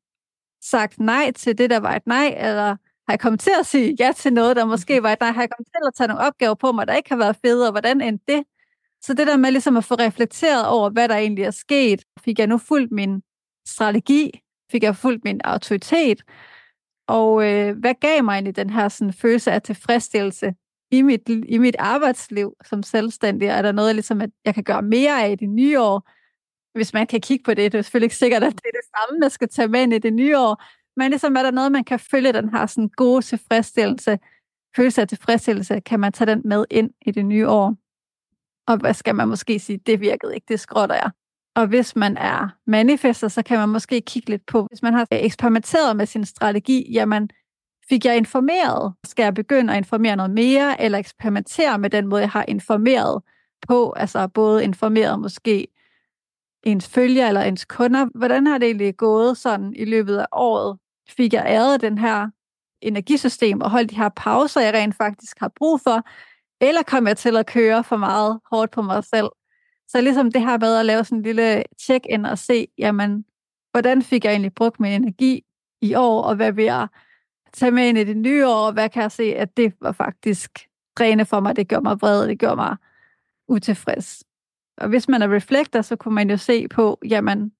sagt 0.62 1.00
nej 1.00 1.32
til 1.32 1.58
det, 1.58 1.70
der 1.70 1.80
var 1.80 1.96
et 1.96 2.08
nej? 2.08 2.36
Eller 2.38 2.66
har 3.08 3.14
jeg 3.14 3.20
kommet 3.20 3.40
til 3.40 3.52
at 3.60 3.66
sige 3.66 3.96
ja 4.00 4.12
til 4.16 4.34
noget, 4.34 4.56
der 4.56 4.66
måske 4.66 5.04
var 5.04 5.12
et 5.12 5.20
nej? 5.20 5.32
Har 5.32 5.42
jeg 5.42 5.50
kommet 5.50 5.68
til 5.68 5.88
at 5.88 5.94
tage 5.98 6.08
nogle 6.08 6.24
opgaver 6.24 6.56
på 6.56 6.72
mig, 6.72 6.88
der 6.88 6.94
ikke 6.94 7.10
har 7.10 7.18
været 7.18 7.38
fede, 7.46 7.68
og 7.68 7.72
hvordan 7.72 8.02
endte 8.02 8.26
det? 8.28 8.44
Så 9.02 9.14
det 9.14 9.28
der 9.28 9.38
med 9.38 9.52
ligesom 9.52 9.78
at 9.78 9.84
få 9.84 9.96
reflekteret 9.96 10.68
over, 10.68 10.90
hvad 10.90 11.08
der 11.08 11.16
egentlig 11.16 11.44
er 11.44 11.52
sket, 11.52 12.04
fik 12.20 12.40
jeg 12.40 12.48
nu 12.48 12.58
fuldt 12.58 12.92
min 12.92 13.22
strategi, 13.68 14.40
fik 14.72 14.84
jeg 14.84 14.96
fuldt 14.96 15.24
min 15.24 15.42
autoritet, 15.44 16.24
og 17.08 17.52
øh, 17.52 17.78
hvad 17.78 17.94
gav 18.02 18.24
mig 18.24 18.34
egentlig 18.34 18.56
den 18.56 18.70
her 18.70 18.90
sådan, 18.90 19.14
følelse 19.14 19.52
af 19.52 19.62
tilfredsstillelse 19.62 20.54
i 20.92 21.02
mit, 21.02 21.22
i 21.28 21.58
mit 21.58 21.76
arbejdsliv 21.80 22.54
som 22.66 22.84
selvstændig? 22.84 23.48
Er 23.48 23.62
der 23.62 23.72
noget, 23.72 23.96
ligesom, 23.96 24.22
at 24.22 24.30
jeg 24.46 24.54
kan 24.54 24.64
gøre 24.64 24.82
mere 24.82 25.24
af 25.24 25.32
i 25.32 25.36
det 25.36 25.50
nye 25.50 25.82
år? 25.82 26.10
Hvis 26.78 26.94
man 26.94 27.08
kan 27.08 27.22
kigge 27.22 27.44
på 27.44 27.54
det, 27.54 27.72
det 27.72 27.78
er 27.78 27.82
selvfølgelig 27.82 28.06
ikke 28.06 28.16
sikkert, 28.16 28.44
at 28.44 28.54
det 28.54 28.66
er 28.66 28.78
det 28.78 28.90
samme, 28.98 29.20
man 29.20 29.30
skal 29.30 29.50
tage 29.50 29.68
med 29.68 29.82
ind 29.82 29.94
i 29.94 30.00
det 30.00 30.14
nye 30.14 30.38
år, 30.38 30.64
men 30.98 31.10
ligesom 31.10 31.36
er 31.36 31.44
der 31.44 31.52
noget, 31.52 31.72
man 31.72 31.84
kan 31.84 32.00
følge 32.00 32.34
den 32.34 32.50
her 32.50 32.66
sådan, 32.66 32.90
gode 32.90 33.22
tilfredsstillelse, 33.22 34.20
følelse 34.76 35.02
af 35.02 35.08
tilfredsstillelse, 35.08 35.80
kan 35.80 36.00
man 36.00 36.12
tage 36.12 36.32
den 36.32 36.42
med 36.46 36.66
ind 36.72 36.90
i 37.02 37.12
det 37.12 37.26
nye 37.26 37.48
år? 37.48 37.76
Og 38.68 38.78
hvad 38.78 38.94
skal 38.94 39.16
man 39.16 39.28
måske 39.28 39.60
sige, 39.60 39.78
det 39.86 40.00
virkede 40.00 40.36
ikke, 40.36 40.46
det 40.48 40.60
skrotter 40.60 40.96
jeg. 40.96 41.12
Og 41.56 41.68
hvis 41.68 41.96
man 41.96 42.18
er 42.18 42.50
manifester, 42.68 43.28
så 43.28 43.44
kan 43.44 43.60
man 43.60 43.70
måske 43.70 44.02
kigge 44.02 44.30
lidt 44.30 44.46
på, 44.46 44.68
hvis 44.70 44.82
man 44.82 44.94
har 44.94 45.08
eksperimenteret 45.12 45.98
med 45.98 46.06
sin 46.06 46.26
strategi, 46.26 46.92
jamen 46.92 47.30
fik 47.90 48.06
jeg 48.06 48.18
informeret? 48.18 48.94
Skal 49.04 49.24
jeg 49.24 49.34
begynde 49.34 49.74
at 49.74 49.78
informere 49.78 50.16
noget 50.16 50.32
mere, 50.32 50.82
eller 50.82 50.98
eksperimentere 50.98 51.80
med 51.80 51.90
den 51.90 52.08
måde, 52.08 52.22
jeg 52.22 52.30
har 52.30 52.46
informeret 52.48 53.24
på? 53.68 53.92
Altså 53.92 54.28
både 54.28 54.64
informeret 54.64 55.20
måske 55.20 55.68
ens 56.64 56.88
følger 56.88 57.28
eller 57.28 57.42
ens 57.42 57.66
kunder. 57.66 58.08
Hvordan 58.16 58.48
har 58.48 58.58
det 58.58 58.66
egentlig 58.66 58.98
gået 58.98 59.38
sådan 59.38 59.74
i 59.76 59.86
løbet 59.86 60.18
af 60.18 60.26
året? 60.32 60.78
Fik 61.10 61.34
jeg 61.34 61.46
æret 61.48 61.82
den 61.82 61.98
her 61.98 62.30
energisystem 62.82 63.62
og 63.62 63.70
holdt 63.70 63.90
de 63.90 63.96
her 63.96 64.10
pauser, 64.10 64.62
jeg 64.62 64.74
rent 64.74 64.96
faktisk 64.96 65.40
har 65.40 65.52
brug 65.56 65.82
for? 65.82 66.08
Eller 66.62 66.84
kom 66.84 67.08
jeg 67.08 67.18
til 67.18 67.38
at 67.38 67.46
køre 67.46 67.84
for 67.84 67.98
meget 67.98 68.40
hårdt 68.52 68.72
på 68.72 68.82
mig 68.82 69.04
selv? 69.04 69.30
Så 69.88 70.02
ligesom 70.02 70.32
det 70.32 70.42
her 70.42 70.58
med 70.58 70.76
at 70.76 70.86
lave 70.86 71.04
sådan 71.04 71.18
en 71.18 71.24
lille 71.24 71.64
check-in 71.82 72.26
og 72.26 72.38
se, 72.38 72.68
jamen, 72.78 73.26
hvordan 73.72 74.02
fik 74.02 74.26
jeg 74.26 74.32
egentlig 74.32 74.54
brugt 74.54 74.80
min 74.80 74.92
energi 74.92 75.44
i 75.82 75.96
år, 75.96 76.22
og 76.24 76.36
hvad 76.36 76.52
vil 76.52 76.66
jeg 76.66 76.88
tage 77.54 77.72
med 77.72 77.90
ind 77.90 77.98
i 77.98 78.04
det 78.04 78.18
nye 78.18 78.48
år, 78.48 78.66
og 78.68 78.74
hvad 78.74 78.90
kan 78.90 79.02
jeg 79.02 79.12
se, 79.12 79.24
at 79.24 79.58
det 79.58 79.74
var 79.82 79.92
faktisk 79.92 80.52
dræne 80.98 81.26
for 81.26 81.40
mig, 81.40 81.56
det 81.56 81.68
gjorde 81.68 81.84
mig 81.84 82.02
vred, 82.02 82.28
det 82.28 82.40
gjorde 82.40 82.56
mig 82.56 82.76
utilfreds. 83.48 84.24
Og 84.78 84.90
hvis 84.90 85.08
man 85.08 85.22
er 85.22 85.36
reflekter, 85.36 85.82
så 85.82 85.96
kunne 85.96 86.16
man 86.16 86.30
jo 86.30 86.38
se 86.38 86.68
på, 86.68 87.00
jamen, 87.06 87.52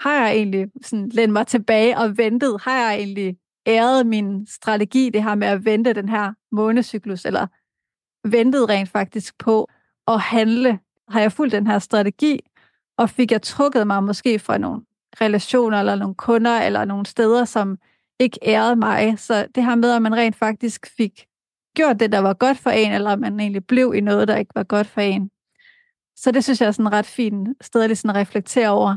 har 0.00 0.14
jeg 0.14 0.32
egentlig 0.36 0.66
sådan 0.82 1.08
lænet 1.08 1.32
mig 1.32 1.46
tilbage 1.46 1.98
og 1.98 2.18
ventet? 2.18 2.60
Har 2.62 2.78
jeg 2.78 2.94
egentlig 2.94 3.36
æret 3.66 4.06
min 4.06 4.46
strategi, 4.46 5.10
det 5.10 5.22
her 5.22 5.34
med 5.34 5.48
at 5.48 5.64
vente 5.64 5.92
den 5.92 6.08
her 6.08 6.32
månecyklus, 6.52 7.24
eller 7.24 7.46
ventede 8.24 8.66
rent 8.66 8.88
faktisk 8.88 9.38
på 9.38 9.68
at 10.08 10.20
handle? 10.20 10.78
Har 11.08 11.20
jeg 11.20 11.32
fulgt 11.32 11.52
den 11.52 11.66
her 11.66 11.78
strategi, 11.78 12.40
og 12.96 13.10
fik 13.10 13.32
jeg 13.32 13.42
trukket 13.42 13.86
mig 13.86 14.04
måske 14.04 14.38
fra 14.38 14.58
nogle 14.58 14.82
relationer, 15.20 15.78
eller 15.78 15.94
nogle 15.94 16.14
kunder, 16.14 16.58
eller 16.60 16.84
nogle 16.84 17.06
steder, 17.06 17.44
som 17.44 17.78
ikke 18.18 18.38
ærede 18.42 18.76
mig. 18.76 19.18
Så 19.18 19.46
det 19.54 19.64
her 19.64 19.74
med, 19.74 19.92
at 19.92 20.02
man 20.02 20.14
rent 20.14 20.36
faktisk 20.36 20.86
fik 20.96 21.26
gjort 21.76 22.00
det, 22.00 22.12
der 22.12 22.18
var 22.18 22.34
godt 22.34 22.58
for 22.58 22.70
en, 22.70 22.92
eller 22.92 23.16
man 23.16 23.40
egentlig 23.40 23.66
blev 23.66 23.94
i 23.96 24.00
noget, 24.00 24.28
der 24.28 24.36
ikke 24.36 24.54
var 24.54 24.62
godt 24.62 24.86
for 24.86 25.00
en. 25.00 25.30
Så 26.16 26.30
det 26.30 26.44
synes 26.44 26.60
jeg 26.60 26.66
er 26.66 26.70
sådan 26.70 26.86
en 26.86 26.92
ret 26.92 27.06
fin 27.06 27.54
sted 27.60 27.82
at 27.82 28.14
reflektere 28.14 28.68
over, 28.68 28.96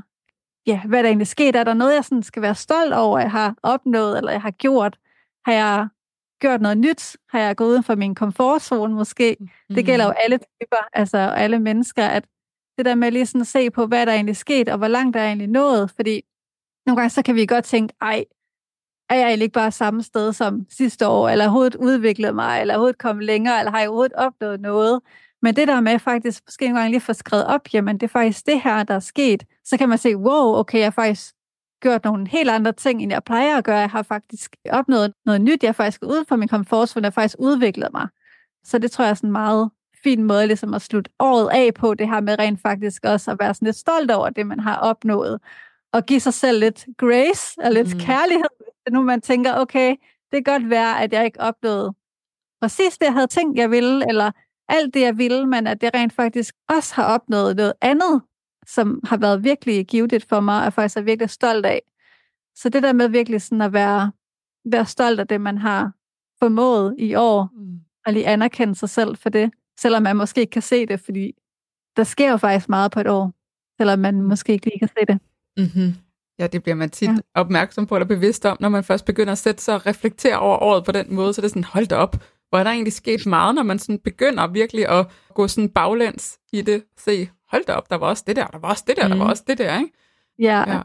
ja, 0.67 0.81
hvad 0.85 1.03
der 1.03 1.09
egentlig 1.09 1.27
skete. 1.27 1.59
Er 1.59 1.63
der 1.63 1.73
noget, 1.73 1.95
jeg 1.95 2.05
sådan 2.05 2.23
skal 2.23 2.41
være 2.41 2.55
stolt 2.55 2.93
over, 2.93 3.19
jeg 3.19 3.31
har 3.31 3.55
opnået, 3.63 4.17
eller 4.17 4.31
jeg 4.31 4.41
har 4.41 4.51
gjort? 4.51 4.97
Har 5.45 5.53
jeg 5.53 5.87
gjort 6.39 6.61
noget 6.61 6.77
nyt? 6.77 7.17
Har 7.29 7.39
jeg 7.39 7.55
gået 7.55 7.69
uden 7.69 7.83
for 7.83 7.95
min 7.95 8.15
komfortzone 8.15 8.93
måske? 8.93 9.37
Mm. 9.39 9.75
Det 9.75 9.85
gælder 9.85 10.05
jo 10.05 10.11
alle 10.11 10.37
typer, 10.37 10.87
altså 10.93 11.17
alle 11.17 11.59
mennesker, 11.59 12.05
at 12.05 12.25
det 12.77 12.85
der 12.85 12.95
med 12.95 13.11
lige 13.11 13.25
sådan 13.25 13.41
at 13.41 13.47
se 13.47 13.69
på, 13.69 13.85
hvad 13.85 14.05
der 14.05 14.13
egentlig 14.13 14.37
sket, 14.37 14.69
og 14.69 14.77
hvor 14.77 14.87
langt 14.87 15.13
der 15.13 15.19
er 15.19 15.27
egentlig 15.27 15.47
nået, 15.47 15.91
fordi 15.91 16.21
nogle 16.85 17.01
gange 17.01 17.09
så 17.09 17.21
kan 17.23 17.35
vi 17.35 17.45
godt 17.45 17.65
tænke, 17.65 17.93
ej, 18.01 18.25
er 19.09 19.15
jeg 19.15 19.27
egentlig 19.27 19.43
ikke 19.43 19.53
bare 19.53 19.71
samme 19.71 20.03
sted 20.03 20.33
som 20.33 20.65
sidste 20.69 21.07
år, 21.07 21.29
eller 21.29 21.45
overhovedet 21.45 21.75
udviklet 21.75 22.35
mig, 22.35 22.61
eller 22.61 22.73
overhovedet 22.73 22.97
kommet 22.97 23.25
længere, 23.25 23.59
eller 23.59 23.71
har 23.71 23.79
jeg 23.79 23.89
overhovedet 23.89 24.13
opnået 24.13 24.61
noget? 24.61 25.01
Men 25.41 25.55
det 25.55 25.67
der 25.67 25.81
med 25.81 25.99
faktisk 25.99 26.43
måske 26.47 26.65
en 26.65 26.73
gang 26.73 26.89
lige 26.89 27.01
få 27.01 27.13
skrevet 27.13 27.45
op, 27.45 27.73
jamen 27.73 27.97
det 27.97 28.03
er 28.03 28.07
faktisk 28.07 28.45
det 28.45 28.61
her, 28.61 28.83
der 28.83 28.93
er 28.93 28.99
sket, 28.99 29.43
så 29.63 29.77
kan 29.77 29.89
man 29.89 29.97
se, 29.97 30.17
wow, 30.17 30.55
okay, 30.55 30.77
jeg 30.77 30.85
har 30.85 30.91
faktisk 30.91 31.35
gjort 31.81 32.03
nogle 32.03 32.27
helt 32.27 32.49
andre 32.49 32.71
ting, 32.71 33.01
end 33.01 33.11
jeg 33.11 33.23
plejer 33.23 33.57
at 33.57 33.63
gøre. 33.63 33.77
Jeg 33.77 33.89
har 33.89 34.03
faktisk 34.03 34.55
opnået 34.71 35.13
noget 35.25 35.41
nyt. 35.41 35.63
Jeg 35.63 35.67
har 35.67 35.73
faktisk 35.73 36.03
uden 36.05 36.25
for 36.25 36.35
min 36.35 36.47
komfortzone, 36.47 37.03
jeg 37.03 37.07
har 37.07 37.21
faktisk 37.21 37.35
udviklet 37.39 37.89
mig. 37.93 38.07
Så 38.63 38.77
det 38.77 38.91
tror 38.91 39.03
jeg 39.03 39.09
er 39.09 39.13
sådan 39.13 39.27
en 39.27 39.31
meget 39.31 39.69
fin 40.03 40.23
måde 40.23 40.47
ligesom 40.47 40.73
at 40.73 40.81
slutte 40.81 41.11
året 41.19 41.49
af 41.51 41.73
på, 41.73 41.93
det 41.93 42.09
her 42.09 42.21
med 42.21 42.39
rent 42.39 42.61
faktisk 42.61 43.05
også 43.05 43.31
at 43.31 43.37
være 43.39 43.53
sådan 43.53 43.65
lidt 43.65 43.75
stolt 43.75 44.11
over 44.11 44.29
det, 44.29 44.47
man 44.47 44.59
har 44.59 44.77
opnået. 44.77 45.39
Og 45.93 46.05
give 46.05 46.19
sig 46.19 46.33
selv 46.33 46.59
lidt 46.59 46.85
grace 46.97 47.61
og 47.63 47.71
lidt 47.71 47.93
mm. 47.93 47.99
kærlighed, 47.99 48.49
nu 48.91 49.03
man 49.03 49.21
tænker, 49.21 49.53
okay, 49.53 49.89
det 50.31 50.45
kan 50.45 50.53
godt 50.53 50.69
være, 50.69 51.03
at 51.03 51.13
jeg 51.13 51.25
ikke 51.25 51.41
opnåede 51.41 51.93
præcis 52.61 52.97
det, 52.97 53.05
jeg 53.05 53.13
havde 53.13 53.27
tænkt, 53.27 53.57
jeg 53.57 53.71
ville, 53.71 54.09
eller 54.09 54.31
alt 54.69 54.93
det, 54.93 55.01
jeg 55.01 55.17
ville, 55.17 55.45
men 55.45 55.67
at 55.67 55.81
det 55.81 55.89
rent 55.93 56.13
faktisk 56.13 56.55
også 56.69 56.95
har 56.95 57.13
opnået 57.13 57.55
noget 57.55 57.73
andet, 57.81 58.21
som 58.67 58.99
har 59.03 59.17
været 59.17 59.43
virkelig 59.43 59.85
givet 59.85 60.25
for 60.29 60.39
mig, 60.39 60.65
og 60.65 60.73
faktisk 60.73 60.97
er 60.97 61.01
virkelig 61.01 61.29
stolt 61.29 61.65
af. 61.65 61.81
Så 62.55 62.69
det 62.69 62.83
der 62.83 62.93
med 62.93 63.07
virkelig 63.07 63.41
sådan 63.41 63.61
at 63.61 63.73
være, 63.73 64.11
være 64.71 64.85
stolt 64.85 65.19
af 65.19 65.27
det, 65.27 65.41
man 65.41 65.57
har 65.57 65.91
formået 66.39 66.95
i 66.97 67.15
år, 67.15 67.49
mm. 67.53 67.79
og 68.05 68.13
lige 68.13 68.27
anerkende 68.27 68.75
sig 68.75 68.89
selv 68.89 69.17
for 69.17 69.29
det, 69.29 69.51
selvom 69.79 70.03
man 70.03 70.15
måske 70.15 70.41
ikke 70.41 70.51
kan 70.51 70.61
se 70.61 70.85
det, 70.85 70.99
fordi 70.99 71.31
der 71.97 72.03
sker 72.03 72.31
jo 72.31 72.37
faktisk 72.37 72.69
meget 72.69 72.91
på 72.91 72.99
et 72.99 73.07
år, 73.07 73.33
selvom 73.77 73.99
man 73.99 74.21
måske 74.21 74.53
ikke 74.53 74.65
lige 74.65 74.79
kan 74.79 74.87
se 74.87 75.05
det. 75.07 75.19
Mm-hmm. 75.57 75.93
Ja, 76.39 76.47
det 76.47 76.63
bliver 76.63 76.75
man 76.75 76.89
tit 76.89 77.07
ja. 77.09 77.15
opmærksom 77.33 77.87
på 77.87 77.95
eller 77.95 78.07
bevidst 78.07 78.45
om, 78.45 78.57
når 78.59 78.69
man 78.69 78.83
først 78.83 79.05
begynder 79.05 79.31
at 79.31 79.37
sætte 79.37 79.63
sig 79.63 79.75
og 79.75 79.85
reflektere 79.85 80.39
over 80.39 80.57
året 80.57 80.85
på 80.85 80.91
den 80.91 81.15
måde, 81.15 81.33
så 81.33 81.41
det 81.41 81.45
er 81.45 81.49
sådan, 81.49 81.63
hold 81.63 81.87
da 81.87 81.95
op, 81.95 82.15
hvor 82.49 82.59
er 82.59 82.63
der 82.63 82.71
egentlig 82.71 82.93
sket 82.93 83.25
meget, 83.25 83.55
når 83.55 83.63
man 83.63 83.79
sådan 83.79 83.99
begynder 83.99 84.47
virkelig 84.47 84.89
at 84.89 85.07
gå 85.33 85.47
sådan 85.47 85.69
baglæns 85.69 86.39
i 86.53 86.61
det, 86.61 86.83
se, 86.97 87.29
hold 87.55 87.65
da 87.65 87.73
op, 87.73 87.89
der 87.89 87.95
var 87.95 88.07
også 88.07 88.23
det 88.27 88.35
der, 88.35 88.47
der 88.47 88.57
var 88.57 88.69
også 88.69 88.83
det 88.87 88.97
der, 88.97 89.07
mm. 89.07 89.11
der 89.11 89.17
var 89.17 89.29
også 89.29 89.43
det 89.47 89.57
der, 89.57 89.79
ikke? 89.79 89.91
Ja. 90.39 90.73
ja. 90.73 90.81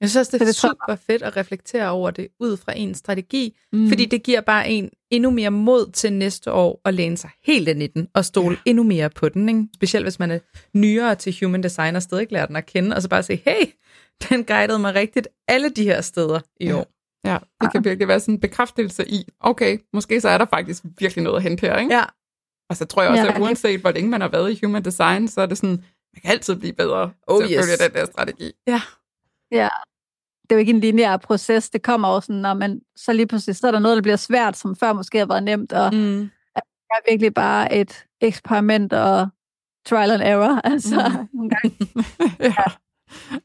Jeg 0.00 0.08
synes 0.10 0.16
også, 0.16 0.32
det 0.32 0.42
er, 0.42 0.46
det 0.46 0.54
super 0.54 0.96
fedt 1.06 1.22
at 1.22 1.36
reflektere 1.36 1.90
over 1.90 2.10
det 2.10 2.28
ud 2.40 2.56
fra 2.56 2.72
en 2.76 2.94
strategi, 2.94 3.56
mm. 3.72 3.88
fordi 3.88 4.04
det 4.04 4.22
giver 4.22 4.40
bare 4.40 4.68
en 4.68 4.90
endnu 5.10 5.30
mere 5.30 5.50
mod 5.50 5.92
til 5.92 6.12
næste 6.12 6.52
år 6.52 6.80
at 6.84 6.94
læne 6.94 7.16
sig 7.16 7.30
helt 7.44 7.68
ind 7.68 7.82
i 7.82 7.86
den 7.86 8.08
og 8.14 8.24
stole 8.24 8.56
ja. 8.66 8.70
endnu 8.70 8.82
mere 8.82 9.10
på 9.10 9.28
den. 9.28 9.48
Ikke? 9.48 9.68
Specielt 9.74 10.04
hvis 10.04 10.18
man 10.18 10.30
er 10.30 10.38
nyere 10.74 11.14
til 11.14 11.36
human 11.42 11.62
design 11.62 11.96
og 11.96 12.02
stadig 12.02 12.20
ikke 12.20 12.32
lærer 12.32 12.46
den 12.46 12.56
at 12.56 12.66
kende, 12.66 12.96
og 12.96 13.02
så 13.02 13.08
bare 13.08 13.22
sige, 13.22 13.42
hey, 13.44 13.66
den 14.28 14.44
guidede 14.44 14.78
mig 14.78 14.94
rigtigt 14.94 15.28
alle 15.48 15.68
de 15.68 15.84
her 15.84 16.00
steder 16.00 16.40
i 16.60 16.66
ja. 16.66 16.76
år. 16.76 16.86
Ja, 17.26 17.38
det 17.60 17.72
kan 17.72 17.84
virkelig 17.84 18.08
være 18.08 18.20
sådan 18.20 18.34
en 18.34 18.40
bekræftelse 18.40 19.08
i, 19.08 19.24
okay, 19.40 19.78
måske 19.92 20.20
så 20.20 20.28
er 20.28 20.38
der 20.38 20.44
faktisk 20.44 20.84
virkelig 20.98 21.24
noget 21.24 21.36
at 21.36 21.42
hente 21.42 21.60
her, 21.60 21.78
ikke? 21.78 21.94
Ja. 21.94 22.04
Og 22.70 22.76
så 22.76 22.84
tror 22.84 23.02
jeg 23.02 23.10
også, 23.10 23.24
ja, 23.24 23.32
at 23.32 23.40
uanset 23.40 23.80
hvor 23.80 23.90
længe 23.90 24.10
man 24.10 24.20
har 24.20 24.28
været 24.28 24.52
i 24.52 24.58
human 24.62 24.84
design, 24.84 25.28
så 25.28 25.40
er 25.40 25.46
det 25.46 25.58
sådan, 25.58 25.84
man 26.16 26.20
kan 26.22 26.30
altid 26.30 26.56
blive 26.56 26.72
bedre 26.72 27.12
oh, 27.26 27.42
til 27.42 27.54
at 27.54 27.58
yes. 27.58 27.66
følge 27.66 27.88
den 27.88 27.94
der 27.94 28.06
strategi. 28.06 28.52
Ja. 28.66 28.82
Ja, 29.50 29.68
det 30.42 30.52
er 30.52 30.56
jo 30.56 30.58
ikke 30.60 30.72
en 30.72 30.80
lineær 30.80 31.16
proces. 31.16 31.70
Det 31.70 31.82
kommer 31.82 32.08
også 32.08 32.26
sådan, 32.26 32.42
når 32.42 32.54
man 32.54 32.80
så 32.96 33.12
lige 33.12 33.26
pludselig, 33.26 33.56
så 33.56 33.66
er 33.66 33.70
der 33.70 33.78
noget, 33.78 33.96
der 33.96 34.02
bliver 34.02 34.16
svært, 34.16 34.56
som 34.56 34.76
før 34.76 34.92
måske 34.92 35.18
har 35.18 35.26
været 35.26 35.42
nemt, 35.42 35.72
og 35.72 35.94
mm. 35.94 36.30
det 36.54 36.62
er 36.90 37.10
virkelig 37.10 37.34
bare 37.34 37.74
et 37.74 38.04
eksperiment 38.20 38.92
og 38.92 39.28
trial 39.86 40.10
and 40.10 40.22
error, 40.22 40.60
altså 40.72 41.08
mm. 41.08 41.28
nogle 41.38 41.50
gange. 41.50 41.76
ja. 42.58 42.64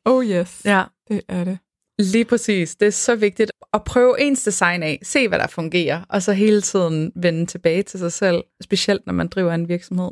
Oh 0.05 0.25
yes, 0.25 0.61
ja. 0.65 0.83
det 1.07 1.21
er 1.27 1.43
det. 1.43 1.59
Lige 1.99 2.25
præcis. 2.25 2.75
Det 2.75 2.85
er 2.85 2.91
så 2.91 3.15
vigtigt 3.15 3.51
at 3.73 3.83
prøve 3.83 4.21
ens 4.21 4.43
design 4.43 4.83
af, 4.83 4.99
se 5.03 5.27
hvad 5.27 5.39
der 5.39 5.47
fungerer, 5.47 6.01
og 6.09 6.23
så 6.23 6.33
hele 6.33 6.61
tiden 6.61 7.11
vende 7.15 7.45
tilbage 7.45 7.83
til 7.83 7.99
sig 7.99 8.11
selv, 8.11 8.43
specielt 8.61 9.05
når 9.05 9.13
man 9.13 9.27
driver 9.27 9.53
en 9.53 9.67
virksomhed. 9.67 10.11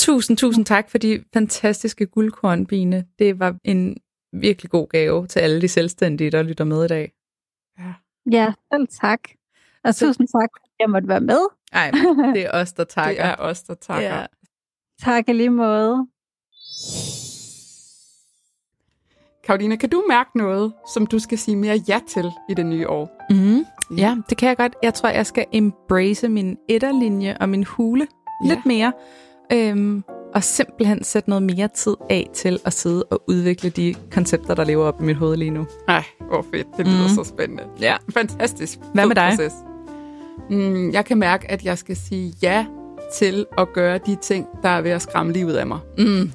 Tusind, 0.00 0.36
tusind 0.36 0.66
tak 0.66 0.90
for 0.90 0.98
de 0.98 1.24
fantastiske 1.32 2.06
guldkorn, 2.06 2.66
Bine. 2.66 3.04
Det 3.18 3.38
var 3.38 3.56
en 3.64 3.96
virkelig 4.32 4.70
god 4.70 4.88
gave 4.88 5.26
til 5.26 5.40
alle 5.40 5.60
de 5.60 5.68
selvstændige, 5.68 6.30
der 6.30 6.42
lytter 6.42 6.64
med 6.64 6.84
i 6.84 6.88
dag. 6.88 7.12
Ja, 7.78 7.94
ja 8.30 8.52
selv 8.72 8.88
tak. 9.00 9.20
Og 9.84 9.94
så... 9.94 10.06
tusind 10.06 10.28
tak, 10.28 10.50
at 10.64 10.70
jeg 10.78 10.90
måtte 10.90 11.08
være 11.08 11.20
med. 11.20 11.40
Nej, 11.72 11.90
det 12.34 12.46
er 12.46 12.50
os, 12.52 12.72
der 12.72 12.84
takker. 12.94 13.22
det 13.22 13.30
er 13.30 13.36
os, 13.38 13.62
der 13.62 13.74
takker. 13.74 14.08
Ja. 14.08 14.26
Tak 15.02 15.28
i 15.28 15.32
lige 15.32 15.50
måde. 15.50 16.06
Karoline, 19.44 19.76
kan 19.76 19.88
du 19.90 20.04
mærke 20.08 20.38
noget, 20.38 20.72
som 20.94 21.06
du 21.06 21.18
skal 21.18 21.38
sige 21.38 21.56
mere 21.56 21.80
ja 21.88 22.00
til 22.08 22.30
i 22.50 22.54
det 22.54 22.66
nye 22.66 22.88
år? 22.88 23.26
Mm. 23.30 23.64
Ja, 23.96 24.16
det 24.28 24.38
kan 24.38 24.48
jeg 24.48 24.56
godt. 24.56 24.76
Jeg 24.82 24.94
tror, 24.94 25.08
jeg 25.08 25.26
skal 25.26 25.44
embrace 25.52 26.28
min 26.28 26.58
etterlinje 26.68 27.36
og 27.40 27.48
min 27.48 27.64
hule 27.64 28.06
ja. 28.44 28.54
lidt 28.54 28.66
mere. 28.66 28.92
Øhm, 29.52 30.04
og 30.34 30.44
simpelthen 30.44 31.04
sætte 31.04 31.28
noget 31.28 31.42
mere 31.42 31.68
tid 31.74 31.96
af 32.10 32.30
til 32.34 32.58
at 32.64 32.72
sidde 32.72 33.04
og 33.04 33.22
udvikle 33.28 33.70
de 33.70 33.94
koncepter, 34.10 34.54
der 34.54 34.64
lever 34.64 34.84
op 34.84 35.00
i 35.00 35.04
mit 35.04 35.16
hoved 35.16 35.36
lige 35.36 35.50
nu. 35.50 35.66
Nej, 35.86 36.04
hvor 36.28 36.44
fedt. 36.54 36.66
Det 36.76 36.86
lyder 36.86 37.08
mm. 37.08 37.14
så 37.14 37.24
spændende. 37.24 37.64
Ja. 37.80 37.96
Fantastisk. 38.14 38.78
Hvad 38.94 39.06
med 39.06 39.14
dig? 39.14 39.32
Proces. 39.36 39.52
Mm, 40.50 40.90
jeg 40.90 41.04
kan 41.04 41.18
mærke, 41.18 41.50
at 41.50 41.64
jeg 41.64 41.78
skal 41.78 41.96
sige 41.96 42.34
ja 42.42 42.66
til 43.14 43.46
at 43.58 43.72
gøre 43.72 43.98
de 43.98 44.16
ting, 44.22 44.46
der 44.62 44.68
er 44.68 44.80
ved 44.80 44.90
at 44.90 45.02
skræmme 45.02 45.32
livet 45.32 45.56
af 45.56 45.66
mig. 45.66 45.78
Mm 45.98 46.32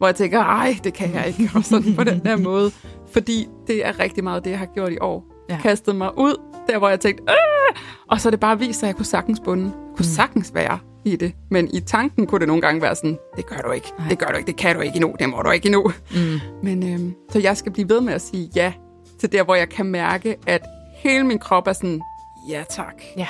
hvor 0.00 0.06
jeg 0.06 0.16
tænker, 0.16 0.40
ej, 0.40 0.76
det 0.84 0.94
kan 0.94 1.14
jeg 1.14 1.26
ikke 1.26 1.50
gøre 1.52 1.62
sådan 1.62 1.94
på 1.94 2.04
den 2.04 2.24
der 2.24 2.36
måde. 2.48 2.70
Fordi 3.12 3.48
det 3.66 3.86
er 3.86 3.98
rigtig 3.98 4.24
meget 4.24 4.44
det, 4.44 4.50
jeg 4.50 4.58
har 4.58 4.66
gjort 4.66 4.92
i 4.92 4.98
år. 5.00 5.24
Ja. 5.48 5.58
Kastet 5.62 5.96
mig 5.96 6.18
ud, 6.18 6.40
der 6.68 6.78
hvor 6.78 6.88
jeg 6.88 7.00
tænkte, 7.00 7.22
Åh! 7.28 7.76
og 8.08 8.20
så 8.20 8.28
er 8.28 8.30
det 8.30 8.40
bare 8.40 8.58
vist 8.58 8.82
at 8.82 8.86
jeg 8.86 8.96
kunne 8.96 9.06
sagtens 9.06 9.40
bunde. 9.40 9.64
kunne 9.72 9.96
mm. 9.98 10.02
sagtens 10.04 10.54
være 10.54 10.78
i 11.04 11.16
det. 11.16 11.32
Men 11.50 11.74
i 11.74 11.80
tanken 11.80 12.26
kunne 12.26 12.38
det 12.38 12.48
nogle 12.48 12.62
gange 12.62 12.82
være 12.82 12.94
sådan, 12.94 13.18
det 13.36 13.46
gør 13.46 13.56
du 13.56 13.70
ikke, 13.70 13.92
Ej. 13.98 14.08
det 14.08 14.18
gør 14.18 14.26
du 14.26 14.36
ikke, 14.36 14.46
det 14.46 14.56
kan 14.56 14.76
du 14.76 14.82
ikke 14.82 14.96
endnu, 14.96 15.14
det 15.18 15.28
må 15.28 15.42
du 15.42 15.50
ikke 15.50 15.66
endnu. 15.66 15.92
Mm. 16.14 16.40
Men 16.62 16.92
øhm, 16.92 17.14
så 17.30 17.38
jeg 17.38 17.56
skal 17.56 17.72
blive 17.72 17.88
ved 17.88 18.00
med 18.00 18.12
at 18.12 18.22
sige 18.22 18.50
ja 18.56 18.72
til 19.20 19.32
der, 19.32 19.44
hvor 19.44 19.54
jeg 19.54 19.68
kan 19.68 19.86
mærke, 19.86 20.36
at 20.46 20.62
hele 20.94 21.24
min 21.24 21.38
krop 21.38 21.66
er 21.66 21.72
sådan, 21.72 22.00
ja 22.48 22.64
tak. 22.70 22.94
Ja 23.16 23.26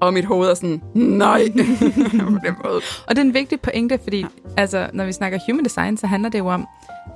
og 0.00 0.14
mit 0.14 0.24
hoved 0.24 0.48
er 0.48 0.54
sådan, 0.54 0.82
nej, 0.94 1.44
på 2.32 2.38
den 2.44 2.54
måde. 2.64 2.80
Og 3.06 3.16
det 3.16 3.18
er 3.18 3.20
en 3.20 3.34
vigtig 3.34 3.60
pointe, 3.60 3.98
fordi 4.02 4.20
ja. 4.20 4.26
altså, 4.56 4.90
når 4.92 5.04
vi 5.04 5.12
snakker 5.12 5.38
human 5.46 5.64
design, 5.64 5.96
så 5.96 6.06
handler 6.06 6.28
det 6.28 6.38
jo 6.38 6.46
om 6.46 6.66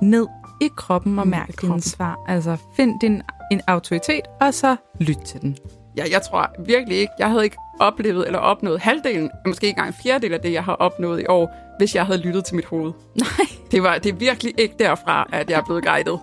ned 0.01 0.27
i 0.61 0.69
kroppen 0.77 1.19
og 1.19 1.27
mærke 1.27 1.53
dine 1.61 1.81
svar. 1.81 2.19
Altså 2.27 2.57
find 2.75 2.99
din 2.99 3.21
en 3.51 3.61
autoritet, 3.67 4.21
og 4.41 4.53
så 4.53 4.75
lyt 4.99 5.17
til 5.25 5.41
den. 5.41 5.57
Ja, 5.99 6.05
jeg 6.11 6.21
tror 6.21 6.49
virkelig 6.59 6.97
ikke, 6.97 7.13
jeg 7.19 7.29
havde 7.29 7.43
ikke 7.43 7.57
oplevet 7.79 8.25
eller 8.25 8.39
opnået 8.39 8.79
halvdelen, 8.79 9.29
måske 9.47 9.67
ikke 9.67 9.77
engang 9.77 9.87
en 9.87 9.95
fjerdedel 10.03 10.33
af 10.33 10.39
det, 10.39 10.53
jeg 10.53 10.63
har 10.63 10.73
opnået 10.73 11.21
i 11.21 11.25
år, 11.29 11.55
hvis 11.77 11.95
jeg 11.95 12.05
havde 12.05 12.19
lyttet 12.19 12.45
til 12.45 12.55
mit 12.55 12.65
hoved. 12.65 12.91
Nej. 13.15 13.47
Det, 13.71 13.83
var, 13.83 13.97
det 13.97 14.09
er 14.09 14.13
virkelig 14.13 14.53
ikke 14.57 14.75
derfra, 14.79 15.29
at 15.33 15.49
jeg 15.49 15.57
er 15.59 15.63
blevet 15.65 15.85
guidet. 15.85 16.19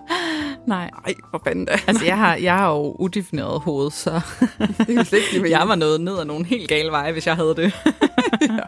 Nej. 0.67 0.89
Nej, 1.05 1.13
for 1.31 1.41
fanden 1.47 1.65
da. 1.65 1.79
Altså, 1.87 2.05
jeg 2.05 2.17
har, 2.17 2.35
jeg 2.35 2.57
har 2.57 2.73
jo 2.73 2.95
udefineret 2.99 3.61
hoved, 3.61 3.91
så 3.91 4.11
det 4.59 5.13
er 5.13 5.35
ikke 5.35 5.51
jeg 5.51 5.67
var 5.67 5.75
nået 5.75 6.01
ned 6.01 6.19
ad 6.19 6.25
nogle 6.25 6.45
helt 6.45 6.69
gale 6.69 6.91
veje, 6.91 7.11
hvis 7.11 7.27
jeg 7.27 7.35
havde 7.35 7.55
det. 7.55 7.73
ja. 8.41 8.59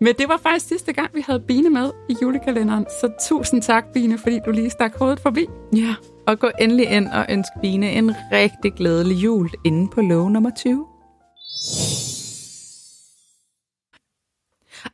Men 0.00 0.14
det 0.18 0.28
var 0.28 0.40
faktisk 0.42 0.68
sidste 0.68 0.92
gang, 0.92 1.10
vi 1.14 1.24
havde 1.26 1.40
Bine 1.40 1.70
med 1.70 1.90
i 2.08 2.16
julekalenderen. 2.22 2.86
Så 3.00 3.12
tusind 3.28 3.62
tak, 3.62 3.84
Bine, 3.94 4.18
fordi 4.18 4.38
du 4.46 4.50
lige 4.50 4.70
stak 4.70 4.98
hovedet 4.98 5.20
forbi. 5.20 5.46
Ja, 5.76 5.94
og 6.26 6.38
gå 6.38 6.50
endelig 6.60 6.90
ind 6.90 7.08
og 7.08 7.26
ønsk 7.28 7.52
Bine 7.62 7.90
en 7.90 8.14
rigtig 8.32 8.72
glædelig 8.72 9.16
jul 9.16 9.50
inde 9.64 9.90
på 9.90 10.00
lov 10.00 10.30
nummer 10.30 10.50
20. 10.50 10.86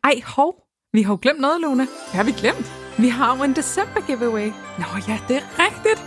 Ej, 0.04 0.20
hov. 0.24 0.54
Vi 0.92 1.02
har 1.02 1.12
jo 1.12 1.18
glemt 1.22 1.40
noget, 1.40 1.60
Luna. 1.60 1.84
Hvad 1.84 2.14
har 2.14 2.24
vi 2.24 2.32
glemt? 2.32 2.72
Vi 2.98 3.08
har 3.08 3.36
jo 3.36 3.42
en 3.44 3.52
december 3.52 4.00
giveaway. 4.06 4.46
Nå 4.78 4.84
ja, 5.08 5.18
det 5.28 5.36
er 5.36 5.46
rigtigt. 5.58 6.00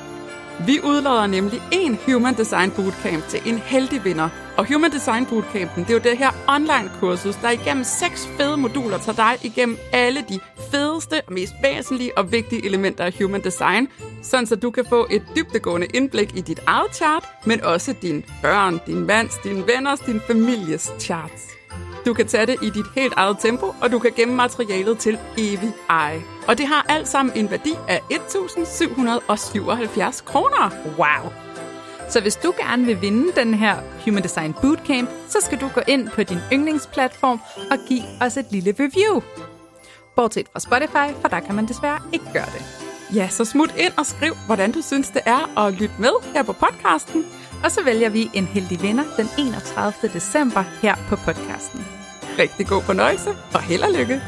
Vi 0.67 0.79
udlader 0.83 1.27
nemlig 1.27 1.61
en 1.71 1.97
Human 2.05 2.33
Design 2.33 2.71
Bootcamp 2.71 3.27
til 3.27 3.39
en 3.45 3.57
heldig 3.57 4.03
vinder. 4.03 4.29
Og 4.57 4.73
Human 4.73 4.91
Design 4.91 5.25
Bootcampen, 5.25 5.83
det 5.83 5.89
er 5.89 5.93
jo 5.93 5.99
det 6.09 6.17
her 6.17 6.31
online-kursus, 6.47 7.35
der 7.35 7.49
igennem 7.49 7.83
seks 7.83 8.27
fede 8.37 8.57
moduler 8.57 8.97
tager 8.97 9.15
dig 9.15 9.45
igennem 9.45 9.77
alle 9.93 10.21
de 10.29 10.39
fedeste 10.73 11.21
og 11.27 11.33
mest 11.33 11.53
væsentlige 11.63 12.17
og 12.17 12.31
vigtige 12.31 12.65
elementer 12.65 13.03
af 13.03 13.13
Human 13.21 13.43
Design, 13.43 13.87
sådan 14.21 14.47
så 14.47 14.55
du 14.55 14.71
kan 14.71 14.85
få 14.89 15.07
et 15.11 15.23
dybdegående 15.35 15.87
indblik 15.93 16.37
i 16.37 16.41
dit 16.41 16.59
eget 16.67 16.95
chart, 16.95 17.29
men 17.45 17.63
også 17.63 17.95
din 18.01 18.25
børn, 18.41 18.79
din 18.87 19.05
mands, 19.05 19.33
din 19.43 19.67
venners, 19.67 19.99
din 19.99 20.21
families 20.27 20.91
charts. 20.99 21.43
Du 22.05 22.13
kan 22.13 22.27
tage 22.27 22.45
det 22.45 22.55
i 22.61 22.69
dit 22.69 22.85
helt 22.95 23.13
eget 23.17 23.37
tempo, 23.39 23.73
og 23.81 23.91
du 23.91 23.99
kan 23.99 24.11
gemme 24.15 24.35
materialet 24.35 24.97
til 24.97 25.17
evig 25.37 25.73
eje. 25.89 26.21
Og 26.47 26.57
det 26.57 26.67
har 26.67 26.85
alt 26.89 27.07
sammen 27.07 27.37
en 27.37 27.51
værdi 27.51 27.73
af 27.87 27.99
1.777 28.11 30.23
kroner. 30.25 30.69
Wow. 30.97 31.31
Så 32.09 32.21
hvis 32.21 32.35
du 32.35 32.53
gerne 32.57 32.85
vil 32.85 33.01
vinde 33.01 33.31
den 33.35 33.53
her 33.53 33.75
Human 34.05 34.23
Design 34.23 34.53
Bootcamp, 34.61 35.09
så 35.27 35.37
skal 35.41 35.61
du 35.61 35.69
gå 35.75 35.81
ind 35.87 36.09
på 36.09 36.23
din 36.23 36.39
yndlingsplatform 36.53 37.41
og 37.71 37.77
give 37.87 38.03
os 38.21 38.37
et 38.37 38.45
lille 38.51 38.75
review. 38.79 39.21
Bortset 40.15 40.47
fra 40.51 40.59
Spotify, 40.59 41.21
for 41.21 41.27
der 41.27 41.39
kan 41.39 41.55
man 41.55 41.67
desværre 41.67 41.99
ikke 42.13 42.25
gøre 42.33 42.45
det. 42.45 42.83
Ja, 43.15 43.27
så 43.27 43.45
smut 43.45 43.73
ind 43.77 43.93
og 43.97 44.05
skriv, 44.05 44.33
hvordan 44.45 44.71
du 44.71 44.81
synes, 44.81 45.09
det 45.09 45.21
er 45.25 45.59
at 45.65 45.73
lytte 45.73 45.95
med 45.99 46.13
her 46.33 46.43
på 46.43 46.53
podcasten. 46.53 47.25
Og 47.63 47.71
så 47.71 47.83
vælger 47.83 48.09
vi 48.09 48.29
en 48.33 48.45
heldig 48.45 48.81
vinder 48.81 49.03
den 49.17 49.27
31. 49.39 50.09
december 50.13 50.63
her 50.81 50.95
på 51.09 51.15
podcasten. 51.15 51.85
Rigtig 52.39 52.67
god 52.67 52.81
fornøjelse 52.81 53.29
og 53.53 53.61
held 53.61 53.81
og 53.81 53.91
lykke. 53.91 54.21